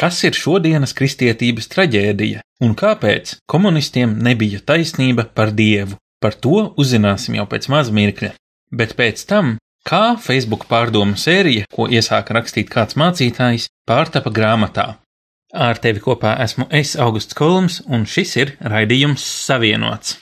Kas 0.00 0.22
ir 0.24 0.32
šodienas 0.32 0.94
kristietības 0.96 1.66
traģēdija 1.74 2.40
un 2.64 2.70
kāpēc 2.72 3.34
komunistiem 3.52 4.14
nebija 4.24 4.62
taisnība 4.64 5.26
par 5.36 5.52
dievu? 5.52 5.98
Par 6.24 6.32
to 6.32 6.70
uzzināsim 6.80 7.36
jau 7.36 7.44
pēc 7.48 7.68
maz 7.68 7.90
mirkļa. 7.92 8.30
Bet 8.72 8.94
pēc 8.96 9.20
tam, 9.28 9.58
kā 9.84 10.16
Facebook 10.16 10.64
pārdomu 10.70 11.20
sērija, 11.20 11.68
ko 11.68 11.84
iesāka 11.92 12.32
rakstīt 12.38 12.72
kāds 12.72 12.96
mācītājs, 12.96 13.68
pārtapa 13.84 14.32
grāmatā. 14.32 14.86
Ar 15.52 15.80
tevi 15.84 16.00
kopā 16.00 16.32
esmu 16.46 16.70
es, 16.72 16.94
Augusts 16.96 17.36
Kolums, 17.36 17.82
un 17.84 18.08
šis 18.08 18.36
ir 18.40 18.54
raidījums 18.64 19.26
Savienots. 19.44 20.16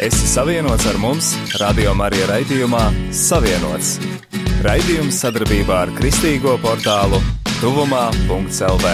Esi 0.00 0.30
savienots 0.30 0.86
ar 0.86 1.02
mums, 1.02 1.34
Radio 1.58 1.96
Marija 1.98 2.30
raidījumā 2.30 2.86
Savienots. 3.10 3.98
Raidījums 4.60 5.16
sadarbībā 5.22 5.76
ar 5.86 5.90
Kristīgo 5.96 6.58
portālu 6.60 7.16
Tuvumā.CLV. 7.62 8.90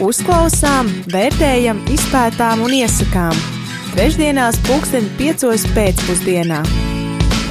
Uzklausām, 0.00 0.88
vērtējam, 1.12 1.82
izpētām 1.92 2.62
un 2.64 2.72
iesakām. 2.78 3.36
Trešdienās, 3.92 4.56
pulksten 4.64 5.10
piecos 5.18 5.66
pēcpusdienā. 5.76 6.62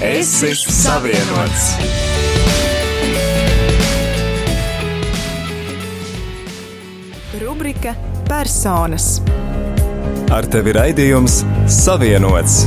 Esi 0.02 0.56
savienots! 0.58 1.68
Rubrika 7.46 7.94
Personas. 8.26 9.20
Ar 10.34 10.50
tevi 10.50 10.73
raidījums 10.82 11.44
Savienots! 11.70 12.64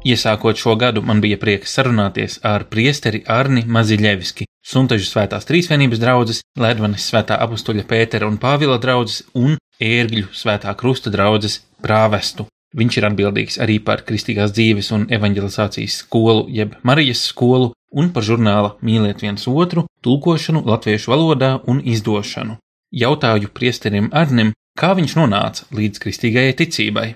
Iesākot 0.00 0.56
šo 0.56 0.78
gadu, 0.80 1.02
man 1.04 1.20
bija 1.20 1.36
prieks 1.36 1.74
sarunāties 1.76 2.38
ar 2.46 2.64
priesteri 2.72 3.20
Arni 3.28 3.66
Maziļevski, 3.68 4.46
Suntažu 4.64 5.04
svētās 5.04 5.44
trīsvienības 5.48 6.00
draudzes, 6.00 6.40
Ledvanes 6.60 7.04
svētā 7.10 7.36
apustuļa 7.44 7.84
Pētera 7.88 8.28
un 8.28 8.38
Pāvila 8.40 8.78
draudzes 8.80 9.26
un 9.36 9.58
Ērgļu 9.80 10.30
svētā 10.36 10.72
krusta 10.80 11.12
draudzes 11.12 11.58
prāvestu. 11.84 12.46
Viņš 12.76 12.96
ir 12.96 13.06
atbildīgs 13.10 13.58
arī 13.60 13.76
par 13.84 14.04
kristīgās 14.06 14.54
dzīves 14.56 14.88
un 14.96 15.04
evanģelizācijas 15.12 15.98
skolu, 16.04 16.46
jeb 16.48 16.78
Marijas 16.86 17.26
skolu, 17.32 17.72
un 17.92 18.08
par 18.14 18.24
žurnāla 18.24 18.76
Mīliet 18.80 19.20
viens 19.24 19.44
otru, 19.50 19.84
tulkošanu 20.04 20.64
latviešu 20.64 21.12
valodā 21.12 21.52
un 21.68 21.82
izdošanu. 21.84 22.56
Jautāju 22.94 23.52
priesterim 23.52 24.08
Arnim, 24.16 24.54
kā 24.78 24.94
viņš 24.96 25.18
nonāca 25.18 25.68
līdz 25.76 26.04
kristīgajai 26.04 26.56
ticībai. 26.62 27.06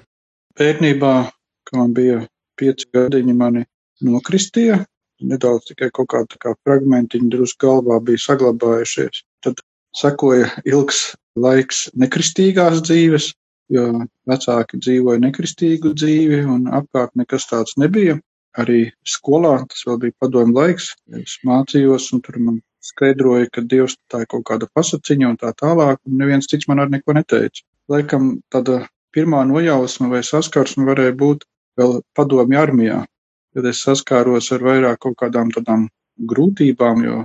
Bērnībā, 0.58 1.16
kad 1.64 1.80
man 1.80 1.94
bija 1.96 2.24
pieci 2.60 2.88
gadiņi 2.94 3.36
mani 3.38 3.64
nokristīja. 4.04 4.82
Nedaudz 5.24 5.70
tikai 5.70 5.88
kaut 5.94 6.10
kāda 6.12 6.40
kā 6.42 6.52
fragmentiņa 6.66 7.30
drusku 7.32 7.66
galvā 7.66 8.00
bija 8.04 8.22
saglabājušies. 8.24 9.22
Tad 9.46 9.62
sekoja 9.96 10.50
ilgs 10.66 11.14
laiks 11.38 11.88
nekristīgās 11.98 12.82
dzīves, 12.84 13.30
jo 13.74 13.86
vecāki 14.28 14.80
dzīvoja 14.82 15.22
nekristīgu 15.22 15.94
dzīvi 15.94 16.42
un 16.50 16.68
apkārt 16.80 17.14
nekas 17.18 17.48
tāds 17.50 17.78
nebija. 17.80 18.18
Arī 18.58 18.92
skolā 19.08 19.56
tas 19.70 19.82
vēl 19.86 19.98
bija 20.04 20.18
padomu 20.22 20.54
laiks. 20.58 20.92
Es 21.18 21.38
mācījos 21.46 22.12
un 22.14 22.22
tur 22.22 22.38
man 22.38 22.60
skaidroja, 22.84 23.48
ka 23.50 23.64
Dievs 23.64 23.96
tā 24.12 24.22
ir 24.22 24.30
kaut 24.30 24.44
kāda 24.50 24.68
pasaciņa 24.76 25.30
un 25.32 25.38
tā 25.40 25.50
tālāk, 25.58 25.98
un 26.06 26.20
neviens 26.20 26.46
cits 26.50 26.68
man 26.70 26.82
ar 26.84 26.92
neko 26.92 27.16
neteica. 27.16 27.64
Laikam 27.90 28.36
tāda 28.54 28.84
pirmā 29.14 29.42
nojausma 29.48 30.10
vai 30.12 30.22
saskarsme 30.26 30.86
varēja 30.86 31.16
būt 31.18 31.46
vēl 31.80 32.00
padomju 32.16 32.60
armijā, 32.60 33.00
kad 33.54 33.68
es 33.70 33.82
saskāros 33.86 34.50
ar 34.54 34.64
vairāk 34.66 35.00
kaut 35.04 35.16
kādām 35.22 35.52
tādām 35.54 35.88
grūtībām, 36.30 37.04
jo 37.06 37.22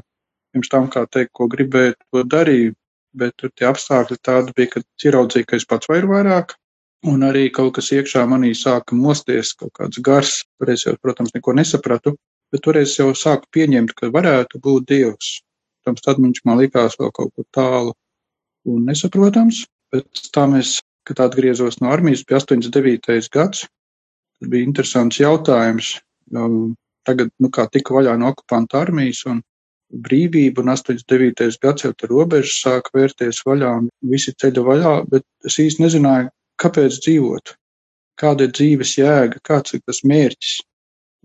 pirms 0.53 0.72
tam, 0.72 0.88
kā 0.94 1.06
teikt, 1.11 1.33
ko 1.38 1.47
gribēju, 1.52 1.97
to 2.09 2.24
darīju, 2.25 2.74
bet 3.19 3.35
tur 3.38 3.51
tie 3.56 3.68
apstākļi 3.69 4.18
tādi 4.25 4.56
bija, 4.57 4.74
ka 4.75 4.81
ieraudzīju, 5.06 5.47
ka 5.50 5.57
es 5.57 5.68
pats 5.69 5.90
varu 5.90 6.12
vairāk, 6.13 6.56
un 7.09 7.24
arī 7.25 7.47
kaut 7.53 7.75
kas 7.78 7.91
iekšā 7.96 8.25
manī 8.29 8.51
sāka 8.57 8.97
mosties, 8.97 9.53
kaut 9.57 9.74
kāds 9.78 10.01
gars, 10.06 10.41
toreiz 10.59 10.85
jau, 10.85 10.95
protams, 11.01 11.34
neko 11.35 11.56
nesapratu, 11.57 12.16
bet 12.51 12.66
toreiz 12.66 12.97
jau 12.97 13.12
sāku 13.16 13.50
pieņemt, 13.56 13.95
ka 13.97 14.12
varētu 14.13 14.62
būt 14.66 14.90
Dievs. 14.90 15.40
Protams, 15.79 16.06
tad 16.06 16.22
viņš 16.22 16.44
man 16.45 16.59
likās 16.59 16.97
vēl 17.00 17.12
kaut 17.16 17.34
kur 17.35 17.47
tālu 17.56 17.95
un 18.69 18.85
nesaprotams, 18.90 19.63
bet 19.94 20.24
tā 20.35 20.45
mēs, 20.50 20.79
kad 21.07 21.22
atgriezos 21.24 21.79
no 21.81 21.94
armijas, 21.94 22.25
bija 22.28 22.41
89. 22.44 23.29
gads, 23.34 23.66
Tas 24.39 24.51
bija 24.51 24.67
interesants 24.67 25.19
jautājums. 25.19 25.97
Tagad, 27.07 27.31
nu, 27.41 27.50
kā 27.51 27.66
tika 27.72 27.95
vaļā 27.95 28.16
no 28.19 28.31
okupanta 28.33 28.79
armijas 28.83 29.23
un 29.29 29.41
brīvība, 29.89 30.61
un 30.61 30.72
89. 30.73 31.57
gads 31.63 31.85
jau 31.85 31.94
tur 31.97 32.13
robežas 32.13 32.59
sāka 32.63 32.94
vērties 32.94 33.41
vaļā, 33.47 33.72
un 33.81 33.88
visi 34.11 34.35
ceļa 34.38 34.66
vaļā, 34.66 34.95
bet 35.09 35.25
es 35.50 35.57
īsti 35.63 35.83
nezināju, 35.85 36.29
kāpēc 36.61 37.00
dzīvot, 37.05 37.55
kāda 38.22 38.45
ir 38.45 38.53
dzīves 38.53 38.97
jēga, 39.00 39.41
kāds 39.47 39.73
ir 39.75 39.81
tas 39.88 40.03
mērķis. 40.05 40.59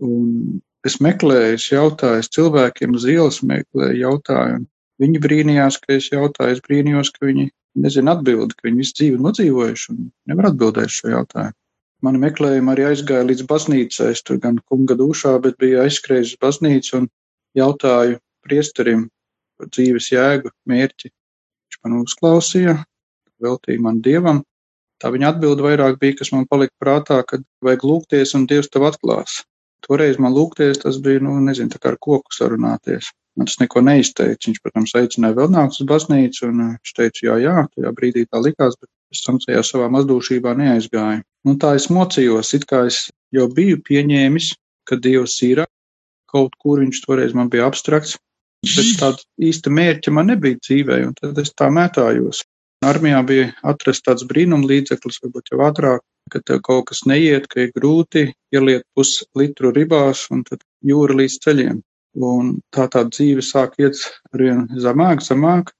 Un 0.05 0.61
es 0.87 0.97
meklēju, 1.03 1.59
es 1.59 1.67
jautāju 1.71 2.31
cilvēkiem 2.37 2.95
uz 2.97 3.05
ielas, 3.09 3.43
meklēju 3.45 4.01
jautājumu. 4.01 4.65
Viņi 5.03 5.21
brīnījās, 5.21 5.77
ka 5.83 5.97
es 5.97 6.09
jautāju, 6.11 6.55
es 6.55 6.63
brīnījos, 6.65 7.11
ka 7.15 7.27
viņi 7.27 7.49
nezina 7.83 8.15
atbildi, 8.15 8.55
ka 8.55 8.69
viņi 8.69 8.81
visu 8.81 8.97
dzīvi 8.99 9.21
nodzīvojuši 9.21 9.91
un 9.93 10.09
nevar 10.31 10.49
atbildēt 10.51 10.93
šo 10.95 11.11
jautājumu. 11.11 11.57
Mani 12.03 12.19
meklējumi 12.21 12.71
arī 12.73 12.87
aizgāja 12.89 13.25
līdz 13.27 13.45
baznīcai. 13.49 14.09
Es 14.13 14.23
tur 14.25 14.39
gan 14.43 14.59
kunga 14.69 14.97
dušā, 14.99 15.37
bet 15.43 15.59
biju 15.61 15.83
aizskrējis 15.85 16.35
uz 16.35 16.41
baznīcu 16.41 16.97
un 16.99 17.07
jautāju 17.57 18.19
priesterim 18.45 19.07
par 19.55 19.71
dzīves 19.71 20.11
jēgu, 20.11 20.51
mērķi. 20.69 21.11
Viņš 21.11 21.79
man 21.85 22.01
uzklausīja, 22.01 22.75
veltīja 23.41 23.81
man 23.81 24.01
dievam. 24.05 24.43
Tā 25.01 25.11
viņa 25.11 25.33
atbilde 25.33 25.63
vairāk 25.65 25.99
bija, 25.99 26.19
kas 26.21 26.31
man 26.31 26.47
palika 26.51 26.73
prātā, 26.79 27.19
kad 27.27 27.43
vajag 27.65 27.83
lūgties 27.87 28.35
un 28.37 28.47
dievs 28.47 28.71
tev 28.71 28.87
atklās. 28.87 29.41
Toreiz 29.85 30.17
man 30.21 30.33
lūgties, 30.33 30.79
tas 30.81 30.97
bija, 31.03 31.21
nu, 31.23 31.35
nezinu, 31.45 31.69
tā 31.73 31.81
kā 31.81 31.91
ar 31.93 31.99
koku 32.01 32.33
sarunāties. 32.33 33.11
Man 33.35 33.49
tas 33.49 33.59
neko 33.59 33.83
neizteica. 33.83 34.47
Viņš, 34.47 34.61
protams, 34.63 34.95
aicināja 34.95 35.35
vēl 35.39 35.51
nākt 35.51 35.81
uz 35.81 35.87
baznīcu, 35.89 36.47
un 36.47 36.61
viņš 36.63 36.93
teica, 36.95 37.25
jā, 37.27 37.35
jā, 37.43 37.55
tajā 37.75 37.91
brīdī 37.97 38.23
tā 38.29 38.41
likās, 38.41 38.77
bet 38.79 38.89
es 39.13 39.23
tam 39.25 39.39
tajā 39.43 39.63
savā 39.67 39.91
mazdūšībā 39.93 40.55
neaizgāju. 40.61 41.25
Nu, 41.45 41.53
tā 41.61 41.75
es 41.77 41.89
mocījos, 41.93 42.55
it 42.57 42.65
kā 42.69 42.85
es 42.89 43.03
jau 43.35 43.45
biju 43.53 43.77
pieņēmis, 43.85 44.49
ka 44.89 44.97
Dievs 44.97 45.37
ir 45.45 45.61
kaut 46.31 46.55
kur, 46.61 46.81
viņš 46.81 47.01
toreiz 47.05 47.35
man 47.37 47.51
bija 47.53 47.67
abstrakts, 47.69 48.17
bet 48.65 48.89
tāda 48.99 49.21
īsta 49.49 49.69
mērķa 49.69 50.13
man 50.15 50.31
nebija 50.33 50.57
dzīvē, 50.57 50.99
un 51.05 51.13
tad 51.19 51.37
es 51.41 51.53
tā 51.53 51.69
mētājos. 51.73 52.41
Armijā 52.85 53.21
bija 53.25 53.51
atrast 53.65 54.03
tāds 54.07 54.25
brīnum 54.29 54.65
līdzeklis, 54.67 55.21
varbūt 55.23 55.53
jau 55.53 55.61
ātrāk, 55.67 56.03
ka 56.33 56.41
tev 56.45 56.61
kaut 56.65 56.89
kas 56.89 57.03
neiet, 57.09 57.47
ka 57.51 57.61
ir 57.65 57.71
grūti 57.77 58.25
ieliet 58.53 58.85
puslitru 58.97 59.71
ribās 59.75 60.25
un 60.33 60.43
tad 60.49 60.65
jūra 60.85 61.17
līdz 61.21 61.37
ceļiem. 61.45 61.79
Un 62.25 62.55
tā 62.73 62.87
tā 62.91 63.03
dzīve 63.09 63.43
sāk 63.45 63.77
iet 63.81 63.99
arvien 64.33 64.65
zemāk, 64.81 65.21
zemāk, 65.21 65.71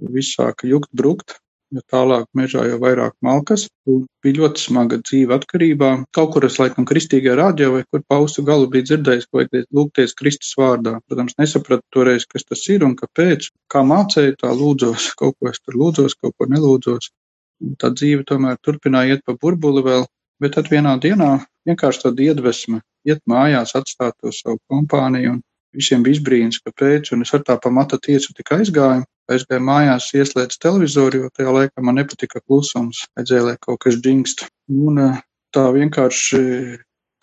viss 0.00 0.36
sāka 0.38 0.68
jukt, 0.70 0.90
brukt, 0.96 1.36
jo 1.74 1.82
tālāk 1.92 2.26
mežā 2.36 2.64
jau 2.68 2.78
vairāk 2.82 3.14
malkas, 3.24 3.66
un 3.90 4.02
bija 4.24 4.40
ļoti 4.40 4.62
smaga 4.64 4.98
dzīve 5.02 5.36
atkarībā. 5.36 5.90
Kaut 6.16 6.32
kur 6.34 6.46
es 6.48 6.58
laikam 6.60 6.86
kristīgajā 6.88 7.36
rādio 7.38 7.70
vai 7.76 7.82
kur 7.90 8.02
paustu 8.12 8.44
galu 8.46 8.68
bija 8.72 8.88
dzirdējis, 8.88 9.28
ka 9.28 9.40
vajag 9.40 9.68
lūgties 9.78 10.16
Kristus 10.18 10.52
vārdā. 10.58 10.96
Protams, 11.06 11.36
nesapratu 11.40 11.84
toreiz, 11.96 12.26
kas 12.30 12.46
tas 12.48 12.64
ir 12.74 12.86
un 12.86 12.96
kāpēc. 12.98 13.50
Kā 13.72 13.84
mācēju, 13.86 14.38
tā 14.42 14.54
lūdzos, 14.62 15.10
kaut 15.20 15.38
ko 15.38 15.52
es 15.52 15.62
tur 15.62 15.78
lūdzos, 15.82 16.18
kaut 16.20 16.36
ko 16.38 16.50
nelūdzos. 16.50 17.12
Tā 17.80 17.92
dzīve 17.92 18.24
tomēr 18.28 18.56
turpināja 18.64 19.16
iet 19.16 19.26
pa 19.26 19.36
burbuli 19.36 19.84
vēl, 19.84 20.08
bet 20.40 20.56
tad 20.56 20.70
vienā 20.72 20.96
dienā 21.02 21.34
vienkārši 21.68 22.06
tāda 22.06 22.30
iedvesma 22.30 22.80
iet 23.08 23.20
mājās, 23.28 23.76
atstāt 23.76 24.16
to 24.20 24.32
savu 24.32 24.56
kompāniju 24.72 25.36
un 25.36 25.42
Visiem 25.76 26.02
bija 26.02 26.18
izbrīns, 26.18 26.58
kāpēc, 26.66 27.12
un 27.14 27.22
es 27.24 27.30
ar 27.36 27.44
tā 27.46 27.54
pamata 27.62 27.98
tiesu 28.02 28.34
tik 28.34 28.50
aizgāju. 28.56 29.04
Aizgāju 29.30 29.62
mājās, 29.62 30.10
ieslēdzu 30.16 30.58
televizoru, 30.62 31.24
jo 31.24 31.28
tajā 31.36 31.52
laikā 31.54 31.82
man 31.86 32.00
nepatika 32.00 32.40
klusums. 32.42 33.04
Vajadzēja, 33.14 33.46
lai 33.46 33.56
kaut 33.62 33.78
kas 33.84 33.98
džingst. 34.02 34.46
Un 34.70 34.98
eh, 34.98 35.20
tā 35.54 35.68
vienkārši 35.76 36.40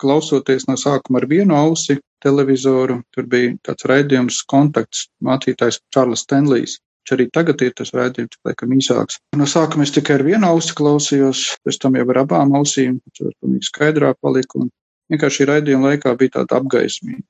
klausoties 0.00 0.68
no 0.70 0.78
sākuma 0.80 1.20
ar 1.20 1.26
vienu 1.28 1.56
ausi 1.58 1.98
televizoru, 2.24 3.00
tur 3.14 3.26
bija 3.30 3.52
tāds 3.66 3.86
raidījums 3.90 4.40
kontakts 4.48 5.08
mācītājs 5.24 5.82
Čārlis 5.94 6.24
Stenlijs. 6.24 6.78
Arī 7.08 7.24
tagad 7.32 7.62
ir 7.64 7.70
tas 7.72 7.94
raidījums, 7.96 8.36
laikam 8.44 8.72
īsāks. 8.76 9.16
No 9.40 9.46
sākuma 9.48 9.86
es 9.86 9.94
tikai 9.96 10.18
ar 10.18 10.24
vienu 10.26 10.44
ausi 10.44 10.74
klausījos, 10.76 11.44
pēc 11.64 11.78
tam 11.80 11.96
jau 11.96 12.04
ar 12.12 12.22
abām 12.24 12.52
ausīm, 12.58 12.98
tas 13.16 13.32
pilnīgi 13.40 13.68
skaidrāk 13.70 14.20
palika. 14.20 14.60
Un 14.60 14.68
vienkārši 15.12 15.48
raidījuma 15.48 15.94
laikā 15.94 16.12
bija 16.20 16.36
tāda 16.36 16.60
apgaismība. 16.60 17.24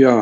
Jā, 0.00 0.16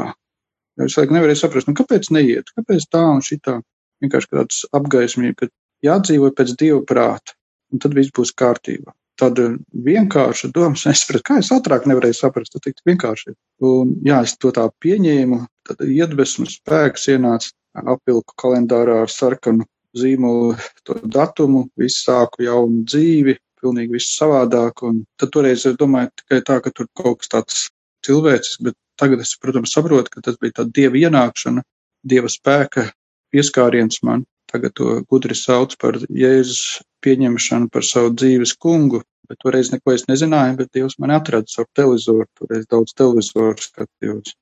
Es 0.81 0.97
laikam 0.97 1.19
nevarēju 1.19 1.41
saprast, 1.41 1.69
nu, 1.69 1.75
kāpēc 1.77 2.09
neiet, 2.15 2.53
kāpēc 2.57 2.87
tā 2.93 3.03
un 3.13 3.21
šitā. 3.25 3.59
Vienkārši 4.01 4.33
tāds 4.33 4.63
apgaismība, 4.77 5.47
ka 5.47 5.51
jādzīvo 5.87 6.31
pēc 6.37 6.55
dieva 6.61 6.81
prāta, 6.89 7.37
un 7.73 7.83
tad 7.83 7.95
viss 7.99 8.13
būs 8.17 8.35
kārtībā. 8.37 8.95
tāda 9.21 9.51
vienkārša 9.87 10.49
doma. 10.55 10.79
Es 10.79 10.87
nesapratu, 10.89 11.25
kā 11.29 11.39
es 11.43 11.51
ātrāk 11.53 11.87
nevarēju 11.89 12.17
saprast, 12.17 12.55
tas 12.55 12.65
tik 12.65 12.81
vienkārši. 12.89 13.35
Un, 13.61 13.95
jā, 14.07 14.23
es 14.25 14.37
to 14.41 14.53
tā 14.57 14.65
pieņēmu, 14.81 15.43
tad 15.69 15.83
iedvesmu 15.85 16.49
spēks 16.49 17.09
ienāca, 17.13 17.53
apvilku 17.77 18.37
kalendārā 18.41 19.03
ar 19.05 19.13
sarkanu 19.13 19.67
zīmolu, 19.97 20.55
to 20.87 20.97
datumu, 21.05 21.67
visu 21.81 22.05
sāku 22.07 22.47
jaunu 22.47 22.85
dzīvi, 22.89 23.37
pilnīgi 23.61 23.99
viss 23.99 24.17
savādāk. 24.19 24.85
Un 24.89 25.03
tad 25.21 25.35
toreiz 25.35 25.67
es 25.69 25.77
domāju 25.81 26.13
tikai 26.23 26.41
tā, 26.47 26.61
ka 26.65 26.73
tur 26.75 26.89
kaut 26.97 27.21
kas 27.21 27.35
tāds 27.35 27.67
cilvēcisks, 28.07 28.63
bet 28.65 28.79
tagad 29.01 29.21
es, 29.25 29.35
protams, 29.41 29.75
saprotu, 29.75 30.15
ka 30.15 30.25
tas 30.25 30.41
bija 30.41 30.61
tā 30.61 30.69
dieva 30.69 30.97
ienākšana, 30.97 31.65
dieva 32.09 32.31
spēka 32.33 32.89
pieskāriens 33.35 34.03
man. 34.07 34.27
Tagad 34.51 34.75
to 34.75 34.99
gudri 35.11 35.37
sauc 35.39 35.77
par 35.79 35.99
Jēzus 36.11 36.81
pieņemšanu 37.05 37.71
par 37.71 37.87
savu 37.87 38.11
dzīves 38.19 38.57
kungu, 38.59 39.03
bet 39.31 39.39
toreiz 39.45 39.71
neko 39.71 39.95
es 39.95 40.09
nezināju, 40.11 40.57
bet 40.59 40.73
Dievs 40.75 40.99
man 40.99 41.15
atrada 41.15 41.47
savu 41.49 41.71
televizoru, 41.79 42.27
toreiz 42.41 42.67
daudz 42.71 42.97
televizoru 42.99 43.63
skatījos. 43.63 44.35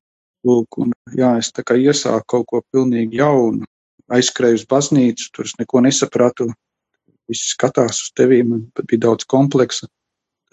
Lūk, 0.49 0.79
un 0.81 0.94
jā, 1.19 1.35
es 1.43 1.52
tā 1.52 1.64
kā 1.67 1.76
iesāku 1.76 2.25
kaut 2.32 2.46
ko 2.49 2.62
pilnīgi 2.73 3.20
jaunu, 3.20 3.67
aizskrēju 4.08 4.62
uz 4.62 4.64
baznīcu, 4.70 5.29
tur 5.35 5.49
es 5.50 5.55
neko 5.61 5.82
nesapratu, 5.85 6.49
visi 7.29 7.52
skatās 7.52 8.00
uz 8.06 8.12
tevi, 8.17 8.40
man 8.46 8.67
bija 8.81 9.05
daudz 9.08 9.29
kompleksa. 9.29 9.88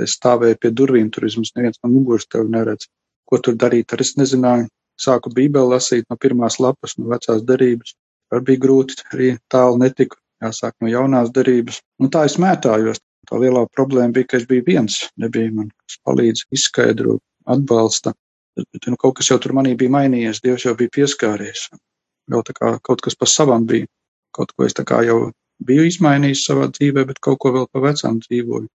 Es 0.02 0.18
stāvēju 0.20 0.60
pie 0.60 0.72
durvīm, 0.76 1.12
tur 1.14 1.24
vismaz 1.30 1.54
neviens 1.56 1.80
no 1.80 1.92
muguras 1.94 2.28
tevi 2.28 2.52
neredz. 2.52 2.90
Ko 3.26 3.40
tur 3.40 3.56
darīt, 3.56 3.94
arī 3.96 4.04
es 4.04 4.18
nezināju. 4.20 4.68
Sāku 5.00 5.32
bībeli 5.36 5.72
lasīt 5.72 6.10
no 6.12 6.18
pirmās 6.20 6.60
lapas, 6.60 6.98
no 7.00 7.08
vecās 7.12 7.44
derības. 7.48 7.96
Ar 8.34 8.42
bija 8.46 8.62
grūti, 8.66 8.98
arī 9.14 9.34
tālu 9.54 9.80
netiku, 9.82 10.18
jāsāk 10.44 10.76
no 10.82 10.90
jaunās 10.92 11.32
derības. 11.36 11.82
Un 12.02 12.12
tā 12.14 12.26
es 12.30 12.40
mētājos. 12.42 13.02
Tā 13.26 13.40
lielā 13.42 13.64
problēma 13.74 14.14
bija, 14.14 14.30
ka 14.30 14.38
es 14.38 14.46
biju 14.50 14.64
viens, 14.68 15.00
nebija 15.18 15.50
man, 15.54 15.72
kas 15.82 15.98
palīdz 16.06 16.44
izskaidro, 16.54 17.18
atbalsta. 17.50 18.14
Bet, 18.56 18.86
nu, 18.88 18.98
kaut 19.02 19.18
kas 19.18 19.32
jau 19.32 19.40
tur 19.42 19.56
manī 19.58 19.74
bija 19.80 19.94
mainījies, 19.96 20.44
Dievs 20.44 20.68
jau 20.68 20.76
bija 20.78 20.94
pieskāries. 20.94 21.66
Jau 22.32 22.42
tā 22.46 22.54
kā 22.58 22.76
kaut 22.86 23.02
kas 23.06 23.18
pa 23.18 23.28
savam 23.30 23.66
bija, 23.70 23.90
kaut 24.36 24.54
ko 24.54 24.68
es 24.68 24.78
tā 24.78 24.86
kā 24.88 25.02
jau 25.08 25.32
biju 25.66 25.88
izmainījis 25.90 26.46
savā 26.48 26.70
dzīvē, 26.76 27.06
bet 27.10 27.22
kaut 27.26 27.42
ko 27.42 27.52
vēl 27.56 27.68
pa 27.74 27.82
vecām 27.88 28.22
dzīvoju. 28.24 28.70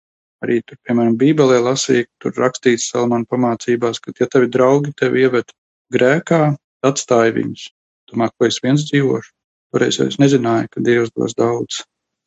Arī, 0.46 0.60
tur, 0.70 0.78
piemēram, 0.86 1.16
Bībelē 1.18 1.60
lasīja, 1.66 2.06
tur 2.22 2.36
rakstīts 2.38 2.92
Salmāna 2.92 3.26
pamācībās, 3.30 4.00
ka, 4.04 4.14
ja 4.20 4.28
tavi 4.30 4.50
draugi 4.54 4.94
tevi 4.98 5.26
ieved 5.26 5.54
grēkā, 5.94 6.42
atstāja 6.86 7.34
viņus. 7.38 7.72
Domā, 8.12 8.30
ko 8.36 8.48
es 8.48 8.60
viens 8.64 8.86
dzīvošu. 8.88 9.34
Toreiz 9.74 10.00
es 10.04 10.18
nezināju, 10.22 10.72
ka 10.72 10.84
Dievs 10.84 11.12
dos 11.16 11.36
daudz, 11.38 11.82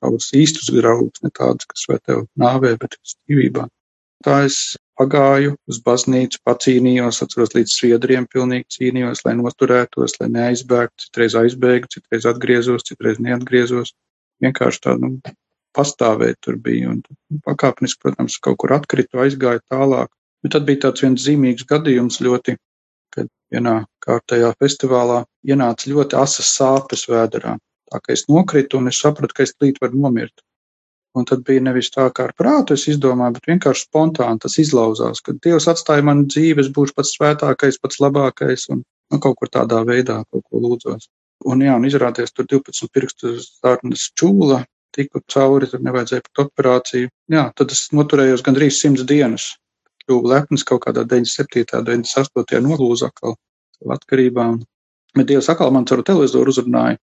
daudz 0.05 0.29
īstus 0.37 0.69
draugus, 0.75 1.23
ne 1.25 1.33
tādus, 1.33 1.69
kas 1.71 1.87
vai 1.89 1.99
tev 2.05 2.27
nāvē, 2.41 2.75
bet 2.81 2.99
dzīvībā. 3.01 3.67
Tā 4.27 4.43
es 4.45 4.77
pagāju 5.01 5.55
uz 5.71 5.79
baznīcu, 5.85 6.43
pacīnījos, 6.45 7.23
atceros 7.25 7.55
līdz 7.57 7.73
sviedriem, 7.73 8.27
pilnīgi 8.29 8.69
cīnījos, 8.77 9.25
lai 9.25 9.33
noturētos, 9.39 10.19
lai 10.21 10.29
neaizbēgtu, 10.35 11.07
citreiz 11.07 11.37
aizbēgu, 11.41 11.89
citreiz 11.95 12.29
atgriezos, 12.29 12.85
citreiz 12.91 13.23
neatgriezos. 13.25 13.95
Vienkārši 14.45 14.83
tā, 14.85 14.97
nu, 15.01 15.15
pastāvēt 15.77 16.41
tur 16.45 16.59
bija, 16.61 16.93
un 16.93 17.41
pakāpeniski, 17.47 18.03
protams, 18.05 18.37
kaut 18.45 18.61
kur 18.61 18.77
atkritu, 18.77 19.23
aizgāju 19.25 19.65
tālāk. 19.73 20.13
Bet 20.45 20.57
tad 20.57 20.69
bija 20.69 20.85
tāds 20.87 21.05
viens 21.05 21.25
zīmīgs 21.25 21.67
gadījums 21.69 22.21
ļoti 22.25 22.57
kad 23.15 23.29
vienā 23.53 23.81
kārtējā 24.05 24.53
festivālā 24.63 25.25
ienāca 25.47 25.91
ļoti 25.91 26.19
asas 26.21 26.53
sāpes 26.59 27.07
vēderā. 27.11 27.57
Tā 27.91 27.99
kā 28.05 28.15
es 28.15 28.27
nokritu 28.31 28.79
un 28.79 28.91
es 28.91 29.01
sapratu, 29.03 29.35
ka 29.35 29.45
es 29.47 29.55
tūlīt 29.57 29.81
varu 29.83 29.99
nomirt. 30.05 30.45
Un 31.19 31.27
tad 31.27 31.43
bija 31.47 31.63
nevis 31.67 31.91
tā, 31.91 32.07
kā 32.15 32.29
ar 32.29 32.35
prātu 32.39 32.77
es 32.79 32.87
izdomāju, 32.93 33.35
bet 33.39 33.49
vienkārši 33.51 33.89
spontāni 33.89 34.39
tas 34.45 34.55
izlauzās, 34.63 35.23
ka 35.27 35.35
Dievs 35.43 35.67
atstāja 35.73 36.05
man 36.07 36.29
dzīvi, 36.31 36.63
es 36.63 36.71
būšu 36.77 36.95
pats 36.95 37.17
svētākais, 37.17 37.81
pats 37.83 37.99
labākais 38.05 38.69
un 38.71 38.85
nu, 38.85 39.19
kaut 39.19 39.41
kur 39.41 39.51
tādā 39.51 39.83
veidā 39.89 40.21
kaut 40.31 40.45
ko 40.47 40.63
lūdzos. 40.63 41.09
Un 41.51 41.65
jā, 41.65 41.75
un 41.75 41.89
izrādījās 41.89 42.37
tur 42.37 42.47
12 42.47 42.93
pirkstu 42.95 43.33
sārnas 43.43 44.07
čūla, 44.21 44.61
tiku 44.95 45.23
cauri, 45.35 45.67
tur 45.73 45.83
nevajadzēja 45.83 46.27
pat 46.29 46.45
operāciju. 46.45 47.11
Jā, 47.33 47.49
tad 47.59 47.75
es 47.75 47.89
noturējos 47.97 48.47
gandrīz 48.47 48.79
simts 48.79 49.03
dienas 49.09 49.55
kļuvu 50.11 50.33
lepns 50.35 50.67
kaut 50.67 50.83
kādā 50.89 51.07
97. 51.07 51.85
98. 51.87 52.59
nolūza 52.67 53.13
atkal 53.13 53.39
atkarībā. 53.95 54.51
Bet 55.15 55.31
Dievs 55.31 55.49
atkal 55.53 55.71
man 55.75 55.87
caur 55.87 56.03
televizoru 56.07 56.51
uzrunāja. 56.51 56.99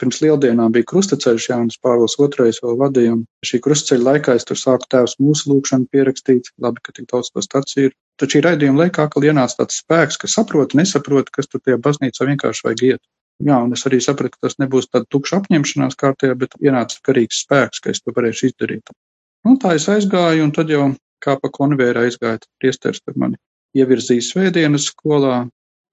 Pirms 0.00 0.18
lieldienām 0.22 0.72
bija 0.72 0.86
krustaceļš, 0.88 1.48
Jānis 1.50 1.78
Pāvils 1.82 2.16
II 2.18 2.54
vēl 2.64 2.78
vadīja, 2.80 3.16
un 3.18 3.20
šī 3.46 3.60
krustaceļa 3.62 4.06
laikā 4.08 4.34
es 4.38 4.46
tur 4.48 4.58
sāku 4.58 4.88
tēvs 4.90 5.18
mūsu 5.22 5.50
lūkšanu 5.52 5.90
pierakstīt, 5.92 6.48
labi, 6.64 6.80
ka 6.82 6.94
tik 6.96 7.10
daudz 7.12 7.30
to 7.30 7.44
staciju 7.44 7.90
ir. 7.90 7.92
Tad 8.18 8.32
šī 8.32 8.42
raidījuma 8.46 8.86
laikā 8.86 9.06
atkal 9.06 9.26
ienāca 9.28 9.60
tāds 9.60 9.82
spēks, 9.82 10.18
ka 10.18 10.30
saproti, 10.32 10.78
nesaproti, 10.80 11.34
kas 11.36 11.50
tur 11.50 11.62
tajā 11.62 11.78
baznīcā 11.84 12.26
vienkārši 12.30 12.66
vajag 12.66 12.84
iet. 12.88 13.02
Jā, 13.42 13.60
un 13.62 13.76
es 13.76 13.84
arī 13.86 14.00
sapratu, 14.02 14.38
ka 14.38 14.48
tas 14.48 14.58
nebūs 14.62 14.88
tāda 14.90 15.06
tukša 15.12 15.42
apņemšanās 15.42 15.98
kārtējā, 16.00 16.38
bet 16.40 16.58
ienāca 16.62 16.98
karīgs 17.06 17.44
spēks, 17.44 17.84
ka 17.84 17.92
es 17.92 18.02
to 18.02 18.14
varēšu 18.16 18.50
izdarīt. 18.50 18.90
Un 19.46 19.58
tā 19.62 19.76
es 19.78 19.88
aizgāju, 19.92 20.46
un 20.46 20.54
tad 20.56 20.70
jau 20.72 20.88
kā 21.22 21.36
pa 21.40 21.50
konvēru 21.52 22.04
aizgāja 22.06 22.40
priesteris, 22.60 23.02
tad 23.04 23.18
mani 23.20 23.38
ievirzīja 23.78 24.24
svētdienas 24.28 24.88
skolā. 24.92 25.46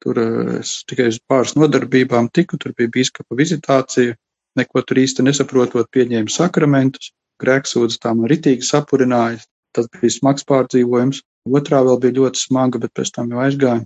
Tur 0.04 0.20
eh, 0.22 0.60
es 0.62 0.80
tikai 0.88 1.10
uz 1.12 1.20
pāris 1.28 1.56
nodarbībām 1.60 2.30
tiku, 2.36 2.60
tur 2.62 2.76
bija 2.78 2.92
bīskapa 2.96 3.36
vizitācija, 3.36 4.16
neko 4.60 4.84
tur 4.88 5.02
īsti 5.02 5.26
nesaprotot, 5.28 5.90
pieņēma 5.96 6.32
sakramentus, 6.32 7.12
grēksūdz 7.44 8.00
tā 8.04 8.14
man 8.16 8.30
ritīgi 8.32 8.68
sapurināja, 8.68 9.42
tas 9.76 9.90
bija 9.96 10.16
smags 10.16 10.48
pārdzīvojums. 10.48 11.24
Otrā 11.50 11.82
vēl 11.86 12.00
bija 12.04 12.18
ļoti 12.20 12.42
smaga, 12.42 12.82
bet 12.84 12.94
pēc 12.96 13.14
tam 13.16 13.32
jau 13.34 13.42
aizgāja. 13.44 13.84